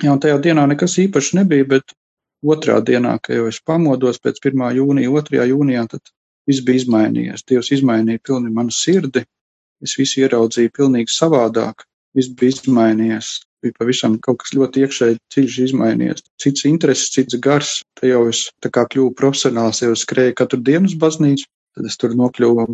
Jā, 0.00 0.12
un 0.14 0.20
tajā 0.22 0.38
dienā 0.44 0.66
nekas 0.70 0.96
īpaši 1.02 1.40
nebija, 1.40 1.66
bet 1.68 1.94
otrā 2.44 2.78
dienā, 2.84 3.16
kad 3.22 3.36
jau 3.36 3.48
es 3.50 3.60
pamodos 3.66 4.20
pēc 4.22 4.40
1. 4.40 4.64
jūnija, 4.78 5.12
2. 5.28 5.46
jūnijā, 5.50 5.84
tad 5.92 6.12
viss 6.48 6.64
bija 6.64 6.82
izmainījies. 6.82 7.44
Dievs 7.48 7.72
izmainīja 7.76 8.22
pilni 8.24 8.52
manu 8.54 8.72
sirdi, 8.74 9.24
Es 9.84 9.96
visu 9.96 10.20
ieraudzīju 10.24 10.72
pilnīgi 10.76 11.14
savādāk. 11.14 11.86
Viss 12.16 12.32
bija 12.36 12.56
izmainījies. 12.56 13.30
Bija 13.64 13.76
pavisam 13.78 14.16
kaut 14.24 14.40
kas 14.42 14.52
ļoti 14.56 14.84
iekšēji 14.84 15.18
dziļš 15.34 15.56
izmainījies. 15.66 16.24
Cits 16.42 16.66
intereses, 16.68 17.12
cits 17.14 17.38
gars. 17.44 17.72
Te 18.00 18.10
jau 18.10 18.26
es 18.28 18.46
tā 18.64 18.72
kā 18.72 18.86
kļuvu 18.92 19.14
profesionāls, 19.16 19.82
jau 19.84 19.96
skrēju 19.96 20.36
katru 20.40 20.60
dienu 20.64 20.88
uz 20.90 20.96
baznīcu. 21.00 21.48
Tad 21.76 21.88
es 21.88 21.96
tur 22.00 22.16
nokļuvu 22.18 22.66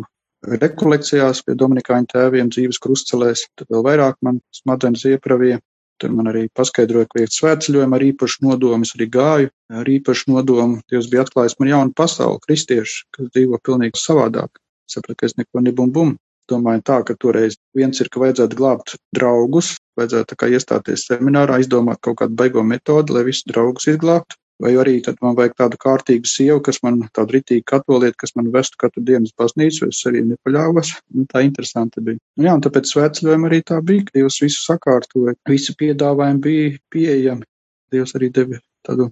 rekolekcijās 0.61 1.43
pie 1.45 1.55
Dominikāņu 1.59 2.11
tēviem 2.13 2.51
dzīves 2.53 2.79
krustcelēs. 2.83 3.45
Tad 3.59 3.71
vēl 3.73 3.83
vairāk 3.87 4.19
man 4.25 4.39
smadzenes 4.55 5.05
iepravīja. 5.11 5.59
Tur 5.97 6.13
man 6.13 6.29
arī 6.29 6.43
paskaidroja, 6.53 7.07
ka 7.09 7.17
vajag 7.17 7.33
svētceļojumu 7.33 7.97
ar 7.97 8.05
īpašu 8.05 8.45
nodomu. 8.45 8.85
Es 8.85 8.93
arī 8.97 9.07
gāju 9.15 9.49
ar 9.73 9.89
īpašu 9.89 10.29
nodomu. 10.35 10.81
Dievs 10.91 11.09
bija 11.09 11.25
atklājis 11.25 11.57
man 11.59 11.71
jaunu 11.71 11.95
pasauli, 11.97 12.43
kristieši, 12.45 13.03
kas 13.17 13.31
dzīvo 13.33 13.59
pilnīgi 13.65 13.97
savādāk. 14.01 14.61
Sapratu, 14.87 15.17
ka 15.19 15.27
es 15.27 15.35
neko 15.39 15.63
nebum 15.65 15.89
bum 15.91 16.13
domāju 16.51 16.83
tā, 16.89 16.97
ka 17.07 17.15
toreiz 17.19 17.57
viens 17.77 18.01
ir, 18.01 18.09
ka 18.13 18.21
vajadzētu 18.23 18.57
glābt 18.59 18.95
draugus, 19.15 19.75
vajadzētu 19.99 20.37
kā 20.39 20.49
iestāties 20.53 21.07
seminārā, 21.09 21.61
izdomāt 21.61 22.01
kaut 22.05 22.19
kādu 22.21 22.37
baigo 22.39 22.63
metodi, 22.63 23.15
lai 23.15 23.25
visus 23.27 23.47
draugus 23.49 23.89
izglābtu. 23.93 24.39
Vai 24.57 24.71
arī 24.81 24.95
tad 25.05 25.19
man 25.21 25.35
vajag 25.37 25.53
tādu 25.59 25.77
kārtīgu 25.77 26.25
sievu, 26.25 26.61
kas 26.65 26.79
man 26.81 27.03
tādu 27.13 27.35
ritīgi 27.35 27.61
katolieti, 27.69 28.17
kas 28.23 28.33
man 28.33 28.47
vestu 28.55 28.79
katru 28.81 29.03
dienu 29.05 29.29
uz 29.29 29.33
baznīcu, 29.37 29.91
es 29.91 29.99
arī 30.09 30.23
nepaļāvos. 30.31 30.95
Nu, 31.13 31.25
tā 31.29 31.43
interesanti 31.45 32.01
bija. 32.01 32.17
Nu, 32.39 32.47
jā, 32.47 32.55
un 32.57 32.63
tāpēc 32.65 32.89
svētceļojumi 32.89 33.51
arī 33.51 33.59
tā 33.69 33.77
bija, 33.85 34.07
ka 34.07 34.15
Dievs 34.17 34.39
visu 34.41 34.63
sakārtoja. 34.63 35.35
Visi 35.51 35.77
piedāvājumi 35.77 36.41
bija 36.47 36.71
pieejami. 36.95 37.45
Dievs 37.93 38.17
arī 38.17 38.31
deva 38.33 38.57
tādu 38.87 39.11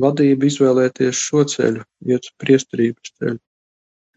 vadību 0.00 0.48
izvēlēties 0.48 1.20
šo 1.20 1.44
ceļu, 1.52 1.84
iet 2.08 2.32
priesterības 2.40 3.12
ceļu 3.18 3.38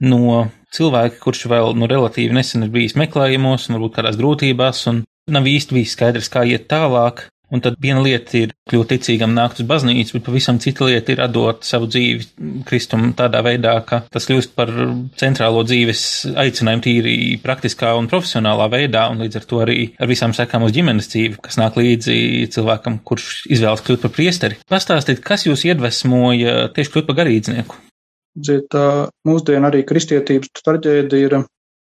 no 0.02 0.48
cilvēka, 0.76 1.20
kurš 1.22 1.46
vēl 1.52 1.76
nu, 1.78 1.90
relatīvi 1.90 2.36
nesen 2.36 2.66
ir 2.66 2.74
bijis 2.74 2.98
meklējumos, 3.00 3.70
un 3.70 3.78
varbūt 3.78 4.00
kādās 4.00 4.20
grūtībās, 4.20 4.88
un 4.92 5.04
nav 5.32 5.48
īsti 5.48 5.78
bijis 5.78 5.96
skaidrs, 5.98 6.32
kā 6.32 6.48
iet 6.48 6.70
tālāk. 6.72 7.28
Un 7.52 7.60
tad 7.60 7.76
viena 7.84 8.00
lieta 8.00 8.38
ir 8.40 8.54
kļūt 8.72 8.94
ticīgam, 8.94 9.34
nākt 9.36 9.58
uz 9.60 9.66
baznīcu, 9.68 10.14
bet 10.16 10.24
pavisam 10.24 10.62
cita 10.64 10.86
lieta 10.88 11.12
ir 11.12 11.20
atdot 11.26 11.66
savu 11.68 11.90
dzīvi 11.92 12.62
Kristum 12.64 13.10
tādā 13.20 13.42
veidā, 13.44 13.74
ka 13.84 14.00
tas 14.08 14.30
kļūst 14.30 14.54
par 14.56 14.72
centrālo 15.20 15.66
dzīves 15.68 16.06
aicinājumu 16.32 16.86
tīri 16.88 17.18
praktiskā 17.44 17.92
un 18.00 18.08
profesionālā 18.08 18.70
veidā, 18.72 19.04
un 19.12 19.26
līdz 19.26 19.42
ar 19.42 19.50
to 19.52 19.60
arī 19.66 19.80
ar 20.00 20.08
visām 20.08 20.32
sekām 20.38 20.64
uz 20.64 20.72
ģimenes 20.80 21.12
dzīvi, 21.12 21.42
kas 21.44 21.60
nāk 21.60 21.76
līdzi 21.76 22.48
cilvēkam, 22.56 23.02
kurš 23.04 23.44
izvēlas 23.52 23.84
kļūt 23.84 24.08
par 24.08 24.16
priesteri. 24.16 24.64
Pastāstiet, 24.72 25.20
kas 25.20 25.44
jūs 25.50 25.68
iedvesmoja 25.68 26.70
tieši 26.72 26.96
kļūt 26.96 27.12
par 27.12 27.20
garīdznieku? 27.20 27.84
Tā 28.32 28.86
mūsdienu 29.28 29.68
arī 29.68 29.82
kristietības 29.88 30.64
traģēdija 30.64 31.28
ir, 31.28 31.38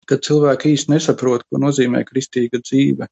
ka 0.08 0.20
cilvēki 0.22 0.76
īsti 0.76 0.94
nesaprot, 0.94 1.44
ko 1.50 1.62
nozīmē 1.62 2.04
kristīga 2.06 2.62
dzīve. 2.62 3.08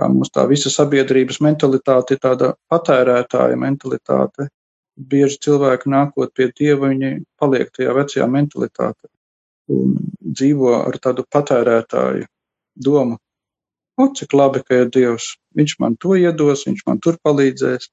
Kā 0.00 0.08
mums 0.08 0.32
tā 0.32 0.46
visa 0.48 0.72
sabiedrības 0.72 1.42
mentalitāte 1.44 2.16
ir 2.16 2.22
tāda 2.22 2.54
patērētāja 2.72 3.58
mentalitāte. 3.60 4.48
Bieži 4.96 5.38
cilvēki 5.44 5.92
nākot 5.92 6.32
pie 6.36 6.48
Dieva, 6.56 6.88
viņi 6.88 7.22
paliek 7.40 7.68
tajā 7.76 7.92
vecajā 7.96 8.28
mentalitātē 8.28 9.12
un 9.72 9.96
dzīvo 10.22 10.74
ar 10.80 10.98
tādu 11.02 11.24
patērētāju 11.32 12.26
domu, 12.86 13.18
o, 14.00 14.08
cik 14.16 14.34
labi, 14.36 14.62
ka 14.66 14.82
ir 14.82 14.92
Dievs, 14.92 15.34
viņš 15.56 15.76
man 15.82 15.96
to 16.00 16.16
iedos, 16.18 16.66
viņš 16.68 16.86
man 16.88 17.00
tur 17.04 17.18
palīdzēs. 17.24 17.90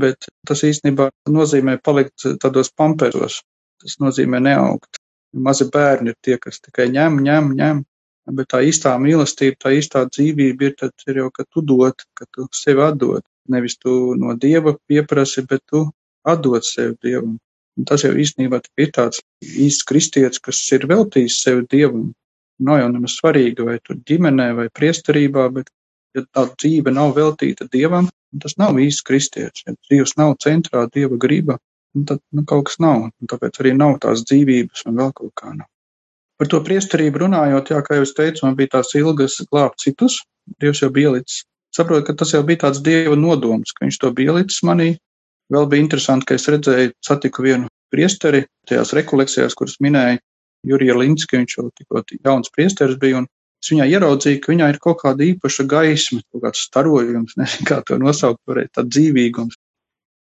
Bet 0.00 0.28
tas 0.46 0.60
īstenībā 0.62 1.08
nozīmē 1.26 1.80
palikt 1.82 2.28
tādos 2.42 2.70
pamperos. 2.76 3.40
Tas 3.80 3.96
nozīmē 4.02 4.40
neaugt. 4.44 5.00
Mazi 5.32 5.66
bērni 5.72 6.12
ir 6.12 6.18
tie, 6.24 6.36
kas 6.42 6.60
tikai 6.60 6.88
ņem, 6.92 7.20
ņem, 7.26 7.52
ņem. 7.60 7.84
Bet 8.36 8.50
tā 8.52 8.60
īstā 8.66 8.92
mīlestība, 9.00 9.56
tā 9.64 9.72
īstā 9.74 10.04
dzīvība 10.10 10.68
ir, 10.68 10.74
tad 10.78 11.06
ir 11.08 11.22
jau, 11.22 11.30
ka 11.34 11.46
tu 11.48 11.62
dod, 11.66 12.04
ka 12.18 12.26
tu 12.34 12.46
sevi 12.54 12.82
atdod. 12.84 13.24
Nevis 13.50 13.78
tu 13.80 14.14
no 14.18 14.36
Dieva 14.38 14.76
pieprasi, 14.86 15.46
bet 15.48 15.64
tu 15.70 15.86
atdod 16.28 16.66
sevi 16.66 16.94
Dievam. 17.02 17.38
Un 17.78 17.86
tas 17.88 18.04
jau 18.04 18.12
īstenībā 18.12 18.60
ir 18.82 18.92
tāds 18.94 19.22
īsts 19.40 19.86
kristietis, 19.88 20.42
kas 20.42 20.60
ir 20.76 20.86
veltījis 20.90 21.40
sevi 21.46 21.66
Dievam. 21.72 22.10
Nav 22.60 22.82
jau 22.82 22.90
nemaz 22.92 23.16
svarīgi, 23.16 23.64
vai 23.64 23.78
tur 23.80 23.96
ģimenē 24.06 24.50
vai 24.58 24.68
priesterībā, 24.68 25.46
bet 25.54 25.70
ja 26.14 26.26
tā 26.28 26.44
dzīve 26.52 26.92
nav 26.92 27.14
veltīta 27.16 27.66
Dievam, 27.72 28.10
tas 28.42 28.58
nav 28.60 28.78
īsts 28.82 29.06
kristietis. 29.06 29.64
Ja 29.66 29.74
Dievs 29.90 30.16
nav 30.20 30.36
centrā, 30.44 30.84
Dieva 30.92 31.16
griba, 31.16 31.56
tad 32.08 32.22
nu, 32.36 32.44
kaut 32.48 32.68
kas 32.68 32.80
nav. 32.82 33.10
Un 33.10 33.30
tāpēc 33.30 33.60
arī 33.62 33.74
nav 33.76 33.98
tās 34.04 34.24
dzīvības 34.28 34.86
un 34.90 34.98
vēl 35.00 35.12
kaut 35.16 35.32
kā 35.40 35.52
nav. 35.52 35.68
Par 36.40 36.48
to 36.48 36.62
priesterību 36.64 37.26
runājot, 37.26 37.74
jā, 37.74 37.82
kā 37.84 37.98
jau 37.98 38.06
es 38.06 38.14
teicu, 38.16 38.46
man 38.46 38.56
bija 38.56 38.78
tās 38.78 38.94
ilgas 38.96 39.40
glābt 39.50 39.82
citus. 39.82 40.22
Dievs 40.62 40.80
jau 40.80 40.88
bija 40.94 41.10
ielicis. 41.10 41.44
Saprotu, 41.76 42.06
ka 42.08 42.16
tas 42.22 42.32
jau 42.34 42.40
bija 42.46 42.64
tāds 42.64 42.80
Dieva 42.82 43.14
nodoms, 43.18 43.74
ka 43.76 43.84
viņš 43.84 43.98
to 44.02 44.10
bija 44.16 44.32
ielicis 44.32 44.64
manī. 44.66 44.94
Vēl 45.52 45.68
bija 45.70 45.84
interesanti, 45.84 46.26
ka 46.26 46.38
es 46.38 46.48
redzēju, 46.50 46.94
satiku 47.04 47.44
vienu 47.44 47.68
priesteri 47.92 48.44
tajās 48.70 48.94
rekolekcijās, 48.96 49.56
kuras 49.58 49.76
minēja 49.84 50.18
Jurija 50.66 50.96
Linski, 50.98 51.38
viņš 51.40 51.56
jau 51.56 51.68
tikko 51.76 52.02
jauns 52.24 52.52
priesteris 52.54 52.98
bija, 53.00 53.22
es 53.62 53.72
viņā 53.72 53.86
ieraudzīju, 53.94 54.40
ka 54.42 54.52
viņā 54.52 54.68
ir 54.72 54.80
kaut 54.82 55.00
kāda 55.02 55.26
īpaša 55.26 55.66
gaisma, 55.70 56.20
kaut 56.32 56.44
kāds 56.46 56.64
starojums, 56.68 57.36
nezinu, 57.40 57.68
kā 57.68 57.80
to 57.86 58.00
nosaukt, 58.00 58.40
varētu 58.50 58.74
tā 58.78 58.86
dzīvīgums. 58.88 59.59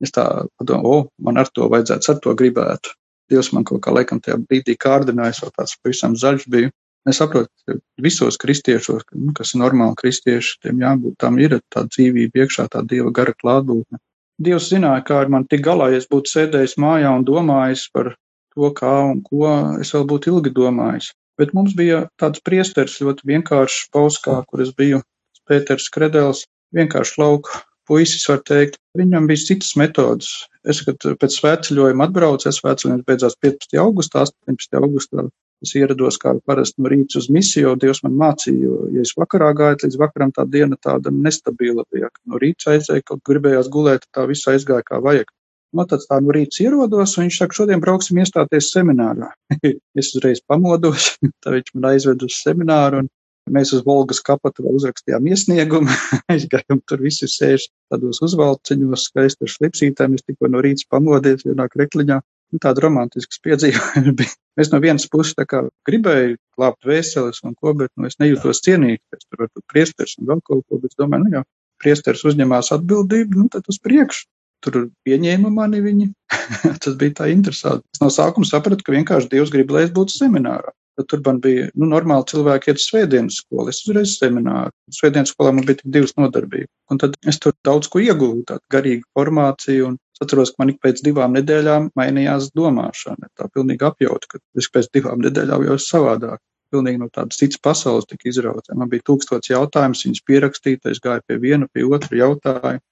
Es 0.03 0.11
tā 0.15 0.25
padomāju, 0.59 0.91
o, 0.91 1.09
man 1.23 1.39
ar 1.39 1.49
to 1.55 1.69
vajadzētu, 1.71 2.11
ar 2.11 2.23
to 2.23 2.33
gribētu. 2.37 2.95
Dievs 3.31 3.51
man 3.55 3.65
kaut 3.65 3.81
kā 3.85 3.93
laikam 3.95 4.19
tajā 4.21 4.37
brīdī 4.41 4.75
kārdinājis, 4.77 5.41
vēl 5.43 5.53
tāds 5.55 5.77
pavisam 5.81 6.17
zaļš 6.19 6.49
biju. 6.51 6.71
Es 7.09 7.19
saprotu, 7.21 7.51
ka 7.69 7.77
visos 8.01 8.37
kristiešos, 8.41 9.05
nu, 9.13 9.31
kas 9.37 9.53
ir 9.53 9.61
normāli 9.61 9.97
kristieši, 9.99 10.57
tiem 10.65 10.81
jābūt, 10.81 11.17
tam 11.21 11.37
ir 11.41 11.59
tā 11.73 11.85
dzīvība 11.85 12.43
iekšā, 12.43 12.65
tā 12.73 12.81
Dieva 12.89 13.11
gara 13.13 13.33
klātbūtne. 13.37 14.01
Dievs 14.41 14.71
zināja, 14.71 15.03
kā 15.07 15.19
ar 15.23 15.29
mani 15.31 15.47
tik 15.49 15.61
galā, 15.65 15.91
ja 15.93 16.01
es 16.01 16.09
būtu 16.11 16.33
sēdējis 16.33 16.75
mājā 16.81 17.13
un 17.15 17.27
domājis 17.27 17.85
par 17.93 18.15
to, 18.55 18.71
kā 18.79 18.95
un 19.11 19.21
ko 19.23 19.53
es 19.83 19.93
vēl 19.95 20.07
būtu 20.09 20.33
ilgi 20.33 20.55
domājis. 20.57 21.13
Bet 21.39 21.53
mums 21.55 21.75
bija 21.77 22.05
tāds 22.21 22.41
priesteris 22.43 22.97
ļoti 23.03 23.29
vienkāršs 23.31 23.87
pauskā, 23.93 24.41
kur 24.49 24.65
es 24.65 24.73
biju 24.75 25.03
Pēters 25.45 25.91
Kredels, 25.93 26.45
vienkārši 26.75 27.21
lauka 27.21 27.61
puisis, 27.87 28.27
var 28.29 28.43
teikt. 28.47 28.79
Viņam 28.97 29.29
bija 29.29 29.45
citas 29.51 29.73
metodas. 29.79 30.33
Es, 30.65 30.81
kad 30.85 31.01
pēc 31.21 31.39
svētceļojuma 31.39 32.09
atbraucu, 32.09 32.49
es 32.49 32.61
svētceļojums 32.61 33.07
beidzās 33.07 33.37
15. 33.45 33.77
augustā, 33.81 34.25
18. 34.25 34.79
augustā 34.81 35.27
Es 35.63 35.71
ierados 35.79 36.17
kā 36.19 36.33
parasti 36.49 36.83
no 36.83 36.91
rīta 36.91 37.19
uz 37.21 37.29
misiju, 37.31 37.69
jo 37.69 37.77
Dievs 37.79 38.03
man 38.03 38.17
mācīja, 38.19 38.57
jo, 38.67 38.79
ja 38.93 39.05
es 39.05 39.13
vakarā 39.17 39.53
gāju, 39.55 39.79
līdz 39.85 39.97
vakaram 40.01 40.33
tā 40.35 40.43
diena 40.51 40.77
tāda 40.87 41.13
nestabila 41.15 41.85
bija. 41.93 42.11
No 42.29 42.41
rīta 42.41 42.73
aizēja, 42.75 43.05
kaut 43.07 43.23
gribējās 43.29 43.71
gulēt, 43.71 44.05
tā 44.15 44.27
viss 44.29 44.49
aizgāja 44.51 44.85
kā 44.85 44.99
vajag. 45.05 45.31
Man 45.75 45.87
tāds 45.91 46.07
tā 46.09 46.19
no 46.23 46.35
rīta 46.35 46.61
ierodos, 46.63 47.15
un 47.17 47.25
viņš 47.25 47.39
saka, 47.41 47.57
šodien 47.57 47.81
brauksim 47.83 48.19
iestāties 48.21 48.69
seminārā. 48.75 49.31
es 49.99 50.11
uzreiz 50.13 50.43
pamodos, 50.47 51.15
tā 51.43 51.55
viņš 51.55 51.73
man 51.75 51.89
aizved 51.93 52.27
uz 52.27 52.37
semināru, 52.43 53.05
un 53.05 53.09
Mēs 53.53 53.71
uz 53.77 53.83
Volgas 53.85 54.21
kapatu 54.25 54.65
uzrakstījām 54.71 55.27
iesniegumu, 55.29 55.91
aizgājām 56.33 56.79
tur 56.89 57.03
visi 57.05 57.29
sēž 57.29 57.67
tādos 57.93 58.21
uzvalciņos, 58.25 59.09
skaisti 59.11 59.45
ar 59.45 59.53
slipsītēm, 59.53 60.15
es 60.17 60.25
tikko 60.25 60.49
no 60.49 60.63
rīta 60.65 60.87
pamodies 60.89 61.45
vienā 61.45 61.67
krekliņā, 61.69 62.17
nu, 62.21 62.61
tāda 62.61 62.87
romantisks 62.87 63.41
piedzīvojums 63.45 64.17
bija. 64.17 64.33
Es 64.55 64.69
no 64.71 64.77
vienas 64.79 65.03
puses 65.11 65.35
gribēju 65.83 66.37
glābt 66.55 66.85
vēseles 66.87 67.41
un 67.43 67.57
ko, 67.59 67.73
bet 67.75 67.89
nu, 67.99 68.07
es 68.07 68.15
nejūtos 68.23 68.61
cienīgi, 68.63 69.01
ka 69.03 69.17
es 69.19 69.25
tur 69.27 69.41
varu 69.41 69.63
priesteris 69.67 70.13
un 70.21 70.29
vēl 70.29 70.39
kaut 70.47 70.63
ko, 70.63 70.79
bet 70.79 70.93
es 70.93 70.99
domāju, 71.01 71.25
nu 71.25 71.33
jā, 71.33 71.41
priesteris 71.83 72.23
uzņemās 72.23 72.71
atbildību, 72.77 73.41
nu 73.41 73.51
tad 73.51 73.67
uz 73.67 73.81
priekšu. 73.83 74.29
Tur 74.63 74.77
pieņēma 75.03 75.51
mani 75.51 75.83
viņi. 75.83 76.07
Tas 76.85 76.95
bija 76.95 77.17
tā 77.19 77.27
interesanti. 77.33 77.83
Es 77.91 77.99
no 77.99 78.07
sākuma 78.07 78.47
sapratu, 78.47 78.87
ka 78.87 78.95
vienkārši 78.95 79.33
Dievs 79.35 79.51
grib, 79.51 79.75
lai 79.75 79.83
es 79.89 79.91
būtu 79.93 80.15
seminārā. 80.15 80.71
Tad 80.95 81.09
tur 81.11 81.21
man 81.25 81.41
bija, 81.43 81.67
nu, 81.75 81.89
normāli 81.91 82.23
cilvēki 82.31 82.71
iet 82.71 82.79
uz 82.79 82.85
svētdienas 82.87 83.41
skolu. 83.41 83.67
Es 83.71 83.81
uzreiz 83.83 84.13
semināru. 84.15 84.71
Svētdienas 84.95 85.33
skolā 85.33 85.51
man 85.55 85.67
bija 85.67 85.81
tik 85.81 85.91
divas 85.91 86.15
nodarbības. 86.15 86.71
Un 86.93 87.01
tad 87.01 87.17
es 87.27 87.39
tur 87.43 87.55
daudz 87.67 87.89
ko 87.91 87.99
ieguvu, 87.99 88.45
tādu 88.47 88.63
garīgu 88.71 89.03
formāciju. 89.17 89.89
Un 89.91 89.97
es 89.99 90.23
atceros, 90.23 90.53
ka 90.53 90.63
man 90.63 90.71
ik 90.71 90.79
pēc 90.85 91.01
divām 91.03 91.35
nedēļām 91.35 91.89
mainījās 91.99 92.47
domāšana. 92.55 93.27
Tā 93.35 93.49
pilnīgi 93.51 93.87
apjauta, 93.89 94.31
ka 94.31 94.41
es 94.61 94.71
pēc 94.71 94.87
divām 94.95 95.23
nedēļām 95.25 95.65
jau 95.67 95.75
esmu 95.75 95.89
savādāk. 95.89 96.43
Pilnīgi 96.71 97.01
no 97.01 97.09
tādas 97.13 97.41
citas 97.41 97.59
pasaules 97.61 98.07
tika 98.09 98.29
izrauts. 98.31 98.71
Man 98.73 98.89
bija 98.91 99.03
tūkstots 99.09 99.51
jautājumus, 99.51 100.05
viņas 100.07 100.23
pierakstīja, 100.31 100.81
es 100.95 101.03
gāju 101.03 101.23
pie 101.27 101.37
viena, 101.43 101.67
pie 101.75 101.83
otra 101.85 102.21
jautājumu. 102.23 102.83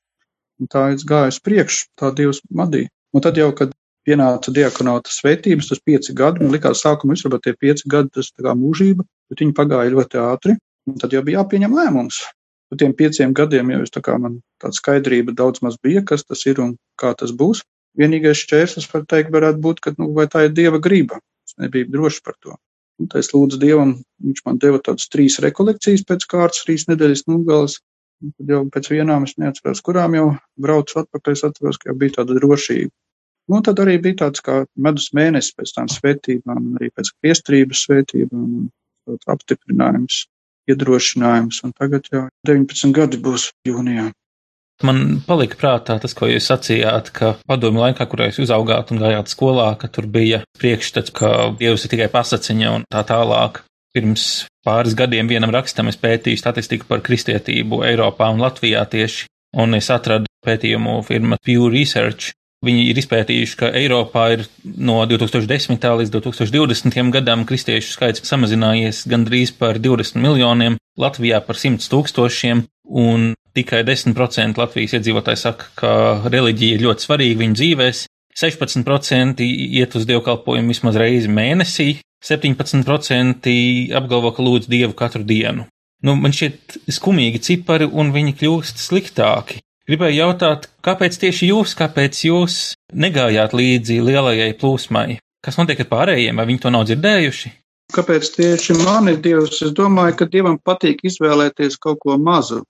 Un 0.62 0.70
tā 0.70 0.84
es 0.94 1.08
gāju 1.08 1.32
uz 1.34 1.40
priekšu, 1.44 1.88
tā 2.00 2.12
Dievs 2.16 2.44
madīja. 2.54 2.92
Un 3.14 3.24
tad 3.26 3.38
jau, 3.40 3.50
kad 3.58 3.74
pienāca 4.08 4.52
diakonāta 4.54 5.12
svētības, 5.14 5.70
tas 5.72 5.82
pieci 5.84 6.16
gadi, 6.18 6.44
man 6.44 6.54
likās 6.54 6.84
sākumā 6.84 7.16
vispār 7.16 7.42
tie 7.44 7.56
pieci 7.60 7.90
gadi, 7.90 8.12
tas 8.18 8.32
tā 8.32 8.46
kā 8.46 8.56
mūžība, 8.58 9.06
bet 9.32 9.44
viņi 9.44 9.56
pagāja 9.58 9.94
ļoti 9.94 10.22
ātri, 10.22 10.56
un 10.90 10.98
tad 11.02 11.16
jau 11.16 11.24
bija 11.26 11.42
jāpieņem 11.42 11.78
lēmums. 11.80 12.24
Par 12.72 12.80
tiem 12.82 12.94
pieciem 12.98 13.36
gadiem 13.38 13.70
jau 13.70 13.84
es 13.86 13.94
tā 13.94 14.02
kā 14.02 14.18
man 14.18 14.40
tāda 14.62 14.74
skaidrība 14.74 15.36
daudz 15.38 15.62
maz 15.62 15.78
bija, 15.84 16.02
kas 16.10 16.26
tas 16.26 16.42
ir 16.50 16.62
un 16.64 16.76
kā 17.00 17.14
tas 17.20 17.32
būs. 17.38 17.62
Vienīgais 18.00 18.40
šķērslis, 18.42 18.90
var 18.90 19.04
teikt, 19.06 19.30
varētu 19.34 19.62
būt, 19.62 19.82
ka, 19.86 19.94
nu, 20.00 20.10
vai 20.18 20.26
tā 20.26 20.48
ir 20.48 20.56
Dieva 20.58 20.80
griba. 20.82 21.20
Es 21.46 21.54
nebiju 21.62 21.92
drošs 21.94 22.24
par 22.26 22.34
to. 22.42 22.56
Un 23.02 23.10
tā 23.12 23.22
es 23.22 23.30
lūdzu 23.34 23.60
Dievam, 23.62 23.94
viņš 24.26 24.42
man 24.48 24.58
deva 24.62 24.80
tādas 24.82 25.06
trīs 25.14 25.38
rekolekcijas 25.44 26.06
pēc 26.10 26.26
kārtas, 26.34 26.64
trīs 26.66 26.88
nedēļas 26.90 27.28
nogalas. 27.30 27.78
Tad 28.24 28.52
jau 28.56 28.64
pēc 28.74 28.90
vienām 28.94 29.28
es 29.28 29.36
neatceros, 29.38 29.84
kurām 29.86 30.18
jau 30.18 30.28
braucu 30.58 31.02
atpakaļ, 31.04 31.38
es 31.38 31.46
atceros, 31.46 31.78
ka 31.82 31.92
jau 31.92 31.98
bija 32.00 32.18
tāda 32.18 32.40
drošība. 32.40 32.90
Nu, 33.52 33.60
tad 33.66 33.82
arī 33.84 33.98
bija 34.04 34.22
tāds 34.24 34.44
kā 34.44 34.62
medus 34.80 35.10
mēnesis 35.16 35.56
pēc 35.58 35.74
tām 35.76 35.90
svētībām, 35.92 36.78
arī 36.80 36.90
pēc 36.96 37.12
priestrības 37.20 37.84
svētībām, 37.88 38.70
apstiprinājums, 39.34 40.24
iedrošinājums, 40.72 41.60
un 41.68 41.74
tagad 41.76 42.08
jau 42.12 42.28
19 42.48 42.96
gadi 42.96 43.20
būs 43.24 43.50
jūnijā. 43.68 44.12
Man 44.84 45.20
palika 45.28 45.60
prātā 45.60 45.96
tas, 46.02 46.16
ko 46.18 46.28
jūs 46.28 46.48
sacījāt, 46.50 47.12
ka 47.16 47.36
padomju 47.48 47.84
laikā, 47.84 48.08
kurā 48.10 48.30
jūs 48.30 48.42
uzaugāt 48.48 48.90
un 48.92 49.04
gājāt 49.04 49.30
skolā, 49.32 49.68
ka 49.80 49.88
tur 49.92 50.08
bija 50.12 50.42
priekšstats, 50.60 51.14
ka 51.16 51.30
Dievs 51.60 51.86
ir 51.86 51.94
tikai 51.94 52.10
pasaciņa 52.12 52.72
un 52.80 52.88
tā 52.92 53.04
tālāk. 53.08 53.62
Pirms 53.94 54.48
pāris 54.66 54.96
gadiem 54.98 55.30
vienam 55.30 55.54
rakstam 55.54 55.92
es 55.92 56.00
pētīju 56.02 56.42
statistiku 56.42 56.88
par 56.90 57.04
kristietību 57.06 57.84
Eiropā 57.86 58.32
un 58.34 58.42
Latvijā 58.42 58.82
tieši, 58.90 59.28
un 59.62 59.78
es 59.78 59.92
atradu 59.94 60.32
pētījumu 60.44 60.98
firma 61.06 61.38
Pew 61.46 61.70
Research, 61.70 62.34
Viņi 62.64 62.86
ir 62.88 63.00
izpētījuši, 63.02 63.58
ka 63.60 63.72
Eiropā 63.76 64.30
ir 64.38 64.46
no 64.64 65.02
2010. 65.10 65.84
līdz 66.00 66.14
2020. 66.14 67.10
gadam 67.12 67.44
kristiešu 67.48 67.92
skaits 67.98 68.24
samazinājies 68.30 69.04
gandrīz 69.12 69.52
par 69.58 69.82
20 69.84 70.22
miljoniem, 70.24 70.78
Latvijā 71.00 71.42
par 71.44 71.60
100 71.60 71.90
tūkstošiem, 71.92 72.64
un 72.88 73.34
tikai 73.58 73.84
10% 73.84 74.62
Latvijas 74.62 74.96
iedzīvotāji 74.96 75.42
saka, 75.44 75.68
ka 75.76 75.92
reliģija 76.30 76.78
ir 76.78 76.86
ļoti 76.88 77.08
svarīga 77.08 77.42
viņu 77.44 77.60
dzīvēs, 77.60 78.06
16% 78.40 79.44
iet 79.44 80.00
uz 80.00 80.08
dievkalpojumu 80.10 80.74
vismaz 80.74 80.98
reizi 80.98 81.30
mēnesī, 81.30 81.90
17% 82.24 83.52
apgalvo, 84.00 84.32
ka 84.32 84.46
lūdz 84.46 84.72
dievu 84.72 84.96
katru 84.98 85.26
dienu. 85.28 85.68
Nu, 86.04 86.16
man 86.20 86.34
šķiet 86.36 86.80
skumīgi 86.92 87.44
cipari, 87.44 87.88
un 87.88 88.12
viņi 88.16 88.36
kļūst 88.40 88.82
sliktāki. 88.84 89.62
Gribēju 89.84 90.16
jautāt, 90.16 90.70
kāpēc 90.80 91.18
tieši 91.20 91.50
jūs, 91.50 91.74
kāpēc 91.76 92.22
jūs 92.24 92.54
negājāt 92.96 93.52
līdzi 93.52 93.98
lielajai 94.00 94.54
plūsmai? 94.56 95.18
Kas 95.44 95.58
notiek 95.60 95.82
ar 95.84 95.90
pārējiem, 95.90 96.40
vai 96.40 96.46
viņi 96.48 96.62
to 96.64 96.72
nav 96.72 96.86
dzirdējuši? 96.88 97.52
Kāpēc 97.92 98.30
tieši 98.38 98.78
man 98.80 99.12
ir 99.12 99.18
Dievs? 99.26 99.60
Es 99.66 99.74
domāju, 99.76 100.16
ka 100.22 100.30
Dievam 100.32 100.56
patīk 100.64 101.04
izvēlēties 101.04 101.76
kaut 101.84 102.00
ko 102.00 102.16
mazu. 102.16 102.62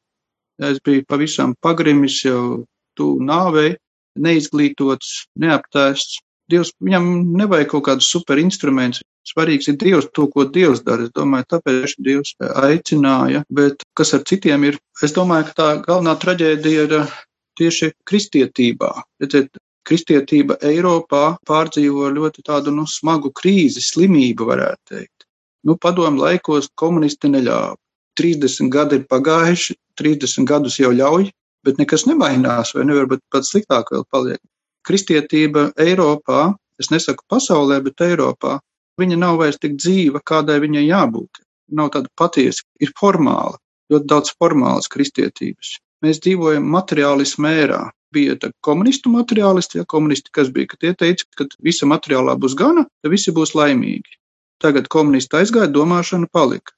Es 0.58 0.82
biju 0.82 1.06
pavisam 1.06 1.54
pagrimis 1.62 2.18
jau 2.26 2.64
tu 2.98 3.12
nāvei, 3.22 3.76
neizglītots, 4.18 5.14
neaptēsts. 5.38 6.18
Dievs, 6.50 6.74
viņam 6.82 7.12
nevajag 7.38 7.76
kaut 7.76 7.86
kādus 7.92 8.10
super 8.10 8.42
instrumentus. 8.42 9.06
Svarīgs 9.24 9.70
ir 9.72 9.78
Dievs, 9.80 10.10
to, 10.16 10.28
ko 10.32 10.44
Dievs 10.52 10.82
dara. 10.84 11.08
Es 11.08 11.14
domāju, 11.16 11.48
tāpēc 11.56 11.96
Dievs 12.04 12.34
aicināja, 12.60 13.44
bet 13.50 13.86
kas 13.98 14.14
ar 14.18 14.24
citiem 14.28 14.66
ir? 14.68 14.80
Es 15.06 15.16
domāju, 15.16 15.50
ka 15.50 15.60
tā 15.60 15.68
galvenā 15.86 16.18
traģēdija 16.20 16.88
ir 16.88 16.96
eh, 17.00 17.14
tieši 17.60 17.94
kristietībā. 18.10 18.92
Redziet, 19.24 19.56
kristietība 19.88 20.58
Eiropā 20.64 21.38
pārdzīvo 21.48 22.10
ļoti 22.18 22.44
tādu 22.48 22.74
nu, 22.76 22.86
smagu 22.88 23.32
krīzi, 23.36 23.84
slimību, 23.84 24.48
varētu 24.52 24.96
teikt. 24.96 25.28
Nu, 25.64 25.78
padomu 25.80 26.24
laikos 26.24 26.70
komunisti 26.80 27.32
neļāva. 27.32 27.78
30 28.20 28.70
gadi 28.70 29.00
ir 29.00 29.08
pagājuši, 29.10 29.78
30 30.00 30.46
gadus 30.50 30.78
jau 30.80 30.92
ļauj, 30.94 31.32
bet 31.66 31.80
nekas 31.80 32.06
nemainās, 32.10 32.74
vai 32.76 32.86
nevar 32.90 33.08
būt 33.10 33.24
pat 33.32 33.48
sliktāk 33.48 33.90
vēl 33.94 34.04
paliek. 34.12 34.42
Kristietība 34.86 35.70
Eiropā, 35.80 36.52
es 36.80 36.92
nesaku 36.92 37.24
pasaulē, 37.32 37.80
bet 37.86 38.04
Eiropā, 38.04 38.60
viņa 39.02 39.18
nav 39.20 39.40
vairs 39.42 39.60
tik 39.62 39.78
dzīva, 39.80 40.22
kādai 40.26 40.60
viņai 40.64 40.86
jābūt. 40.86 41.42
Nav 41.74 41.90
tāda 41.96 42.12
patiesa, 42.20 42.66
ir 42.84 42.92
formāla, 43.00 43.58
ļoti 43.92 44.10
daudz 44.10 44.34
formālas 44.38 44.90
kristietības. 44.92 45.78
Mēs 46.04 46.20
dzīvojam 46.24 46.66
materiālismu 46.74 47.50
ērā. 47.50 47.84
Bija 48.14 48.36
tā 48.38 48.52
komunistu 48.62 49.10
materiālisti, 49.10 49.80
ja 49.80 49.88
komunisti, 49.90 50.30
kas 50.38 50.52
bija, 50.54 50.70
ka 50.70 50.78
tie 50.84 50.92
teica, 50.94 51.26
ka 51.40 51.48
visa 51.66 51.88
materiālā 51.90 52.36
būs 52.38 52.54
gana, 52.60 52.84
tad 53.02 53.14
visi 53.14 53.34
būs 53.34 53.56
laimīgi. 53.58 54.20
Tagad 54.62 54.86
komunisti 54.94 55.40
aizgāja, 55.40 55.72
domāšana 55.74 56.30
palika. 56.32 56.76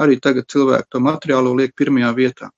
Arī 0.00 0.16
tagad 0.22 0.48
cilvēki 0.48 0.88
to 0.94 1.02
materiālo 1.04 1.52
liek 1.58 1.74
pirmajā 1.76 2.14
vietā. 2.16 2.48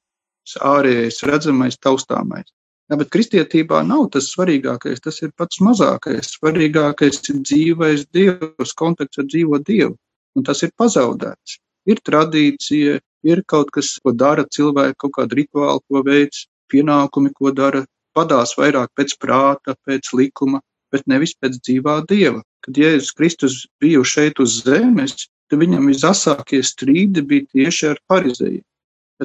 Ārējais, 0.60 1.22
redzamais, 1.26 1.78
taustāmais. 1.82 2.46
Ja, 2.92 2.96
bet 3.00 3.08
kristietībā 3.08 3.78
nav 3.88 4.10
tas 4.12 4.26
svarīgākais, 4.34 5.00
tas 5.00 5.22
ir 5.24 5.30
pats 5.40 5.62
mazākais. 5.64 6.34
Svarīgākais 6.34 7.22
ir 7.32 7.38
dzīvais 7.40 8.02
dievs, 8.12 8.74
kontakts 8.76 9.22
ar 9.22 9.24
dzīvo 9.30 9.62
dievu, 9.64 9.94
un 10.36 10.44
tas 10.44 10.60
ir 10.66 10.74
pazaudēts. 10.76 11.54
Ir 11.88 12.02
tradīcija, 12.04 12.98
ir 13.32 13.42
kaut 13.48 13.72
kas, 13.72 13.94
ko 14.04 14.12
dara 14.12 14.44
cilvēki, 14.44 14.98
kaut 15.06 15.14
kāda 15.16 15.40
rituāla, 15.40 15.80
ko 15.88 16.04
veids, 16.04 16.44
pienākumi, 16.68 17.32
ko 17.40 17.54
dara, 17.56 17.80
padās 18.12 18.52
vairāk 18.60 18.92
pēc 19.00 19.16
prāta, 19.24 19.72
pēc 19.88 20.12
likuma, 20.20 20.60
bet 20.92 21.08
nevis 21.08 21.32
pēc 21.40 21.56
dzīvā 21.64 22.02
dieva. 22.12 22.44
Kad 22.60 22.76
Jēzus 22.76 23.16
Kristus 23.16 23.60
bija 23.80 24.04
šeit 24.04 24.36
uz 24.44 24.60
zemes, 24.66 25.30
tad 25.48 25.64
viņam 25.64 25.88
visasākie 25.88 26.60
strīdi 26.60 27.24
bija 27.24 27.48
tieši 27.56 27.94
ar 27.94 28.04
farizējiem. 28.12 28.66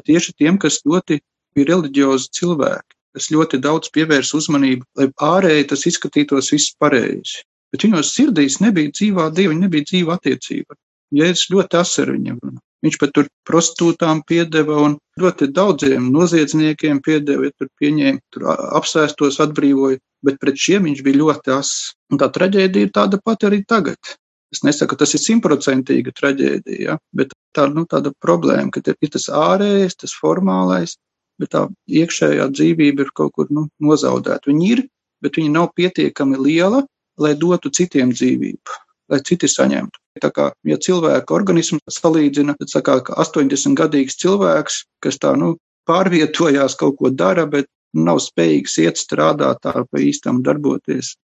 Tieši 0.07 0.39
tiem, 0.39 0.55
kas 0.61 0.85
ļoti 0.87 1.19
bija 1.57 1.73
reliģiozi 1.73 2.31
cilvēki, 2.39 2.96
kas 3.17 3.31
ļoti 3.33 3.59
daudz 3.63 3.91
pievērs 3.95 4.33
uzmanību, 4.37 4.85
lai 4.99 5.09
ārēji 5.33 5.69
tas 5.73 5.85
izskatītos 5.89 6.53
viss 6.53 6.75
pareizi. 6.79 7.43
Bet 7.73 7.83
viņos 7.83 8.13
sirdīs 8.15 8.61
nebija 8.63 8.93
dzīvā 8.93 9.31
dieva, 9.35 9.57
nebija 9.57 9.89
dzīva 9.89 10.15
attiecība. 10.15 10.77
Jēzus 11.17 11.49
ļoti 11.51 11.79
asar 11.79 12.13
viņam 12.13 12.39
runā. 12.43 12.61
Viņš 12.85 12.97
pat 13.01 13.13
tur 13.15 13.27
prostitūtām 13.49 14.21
piedeva 14.29 14.77
un 14.85 14.97
ļoti 15.19 15.47
daudziem 15.55 16.11
noziedzniekiem 16.13 17.01
piedeva, 17.03 17.47
ja 17.47 17.55
tur 17.57 17.71
pieņēma, 17.81 18.21
tur 18.35 18.45
apsēstos, 18.53 19.39
atbrīvoja, 19.43 19.97
bet 20.27 20.37
pret 20.43 20.61
šiem 20.61 20.85
viņš 20.85 21.01
bija 21.07 21.21
ļoti 21.23 21.55
ass. 21.55 21.91
Un 22.13 22.21
tā 22.21 22.29
traģēdija 22.37 22.87
ir 22.87 22.93
tāda 22.93 23.19
pati 23.23 23.49
arī 23.49 23.63
tagad. 23.67 24.13
Es 24.53 24.61
nesaku, 24.63 24.93
ka 24.93 25.01
tas 25.01 25.15
ir 25.17 25.23
simtprocentīga 25.25 26.13
traģēdija, 26.15 26.83
ja? 26.85 26.99
bet 27.17 27.33
tā 27.57 27.65
nu, 27.73 27.83
tāda 27.89 28.13
problēma, 28.23 28.69
ka 28.71 28.83
ir 28.93 29.11
tas 29.11 29.27
ārējais, 29.33 29.97
tas 30.05 30.13
formālais, 30.21 30.95
bet 31.41 31.53
tā 31.53 31.67
iekšējā 32.01 32.49
dzīvība 32.53 33.05
ir 33.05 33.13
kaut 33.15 33.35
kur 33.37 33.51
nu, 33.53 33.67
nozaudēta. 33.83 34.49
Viņa 34.49 34.67
ir, 34.71 34.83
bet 35.23 35.39
viņa 35.39 35.53
nav 35.53 35.71
pietiekami 35.77 36.39
liela, 36.41 36.83
lai 37.21 37.33
dotu 37.37 37.71
citiem 37.73 38.11
dzīvību, 38.13 38.77
lai 39.13 39.21
citi 39.25 39.49
saņemtu. 39.51 40.01
Tā 40.21 40.31
kā, 40.33 40.49
ja 40.65 40.77
cilvēka 40.81 41.35
organismu 41.35 41.79
salīdzina, 41.93 42.57
tad 42.57 42.73
saka, 42.73 42.99
ka 43.05 43.17
80-gadīgs 43.21 44.17
cilvēks, 44.21 44.81
kas 45.05 45.19
tā, 45.21 45.35
nu, 45.37 45.55
pārvietojās, 45.89 46.75
kaut 46.79 46.97
ko 46.99 47.13
dara, 47.13 47.45
bet 47.49 47.69
nav 47.97 48.19
spējīgs 48.23 48.77
iet 48.83 48.99
strādāt 48.99 49.61
tā 49.63 49.85
pa 49.85 50.01
īstam 50.01 50.41
darboties. 50.45 51.15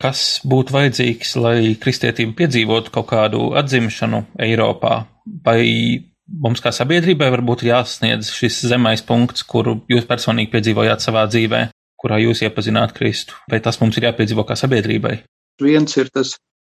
Kas 0.00 0.40
būtu 0.48 0.72
vajadzīgs, 0.72 1.34
lai 1.36 1.74
kristietība 1.80 2.38
piedzīvotu 2.38 2.92
kaut 2.94 3.10
kādu 3.10 3.50
atzimšanu 3.60 4.24
Eiropā? 4.40 5.02
Vai 5.44 5.62
mums 6.30 6.62
kā 6.62 6.72
sabiedrībai 6.74 7.30
varbūt 7.34 7.64
jāsasniedz 7.66 8.30
šis 8.34 8.62
zemais 8.70 9.02
punkts, 9.06 9.44
kuru 9.46 9.80
jūs 9.90 10.08
personīgi 10.08 10.52
piedzīvojāt 10.54 11.04
savā 11.04 11.26
dzīvē, 11.30 11.66
kurā 12.00 12.20
jūs 12.22 12.44
iepazināt 12.46 12.94
Kristu? 12.96 13.38
Vai 13.50 13.60
tas 13.64 13.80
mums 13.82 13.98
ir 13.98 14.08
jāpiedzīvo 14.10 14.46
kā 14.48 14.56
sabiedrībai? 14.58 15.20
Viens 15.60 15.96
ir 16.00 16.10
tas, 16.14 16.36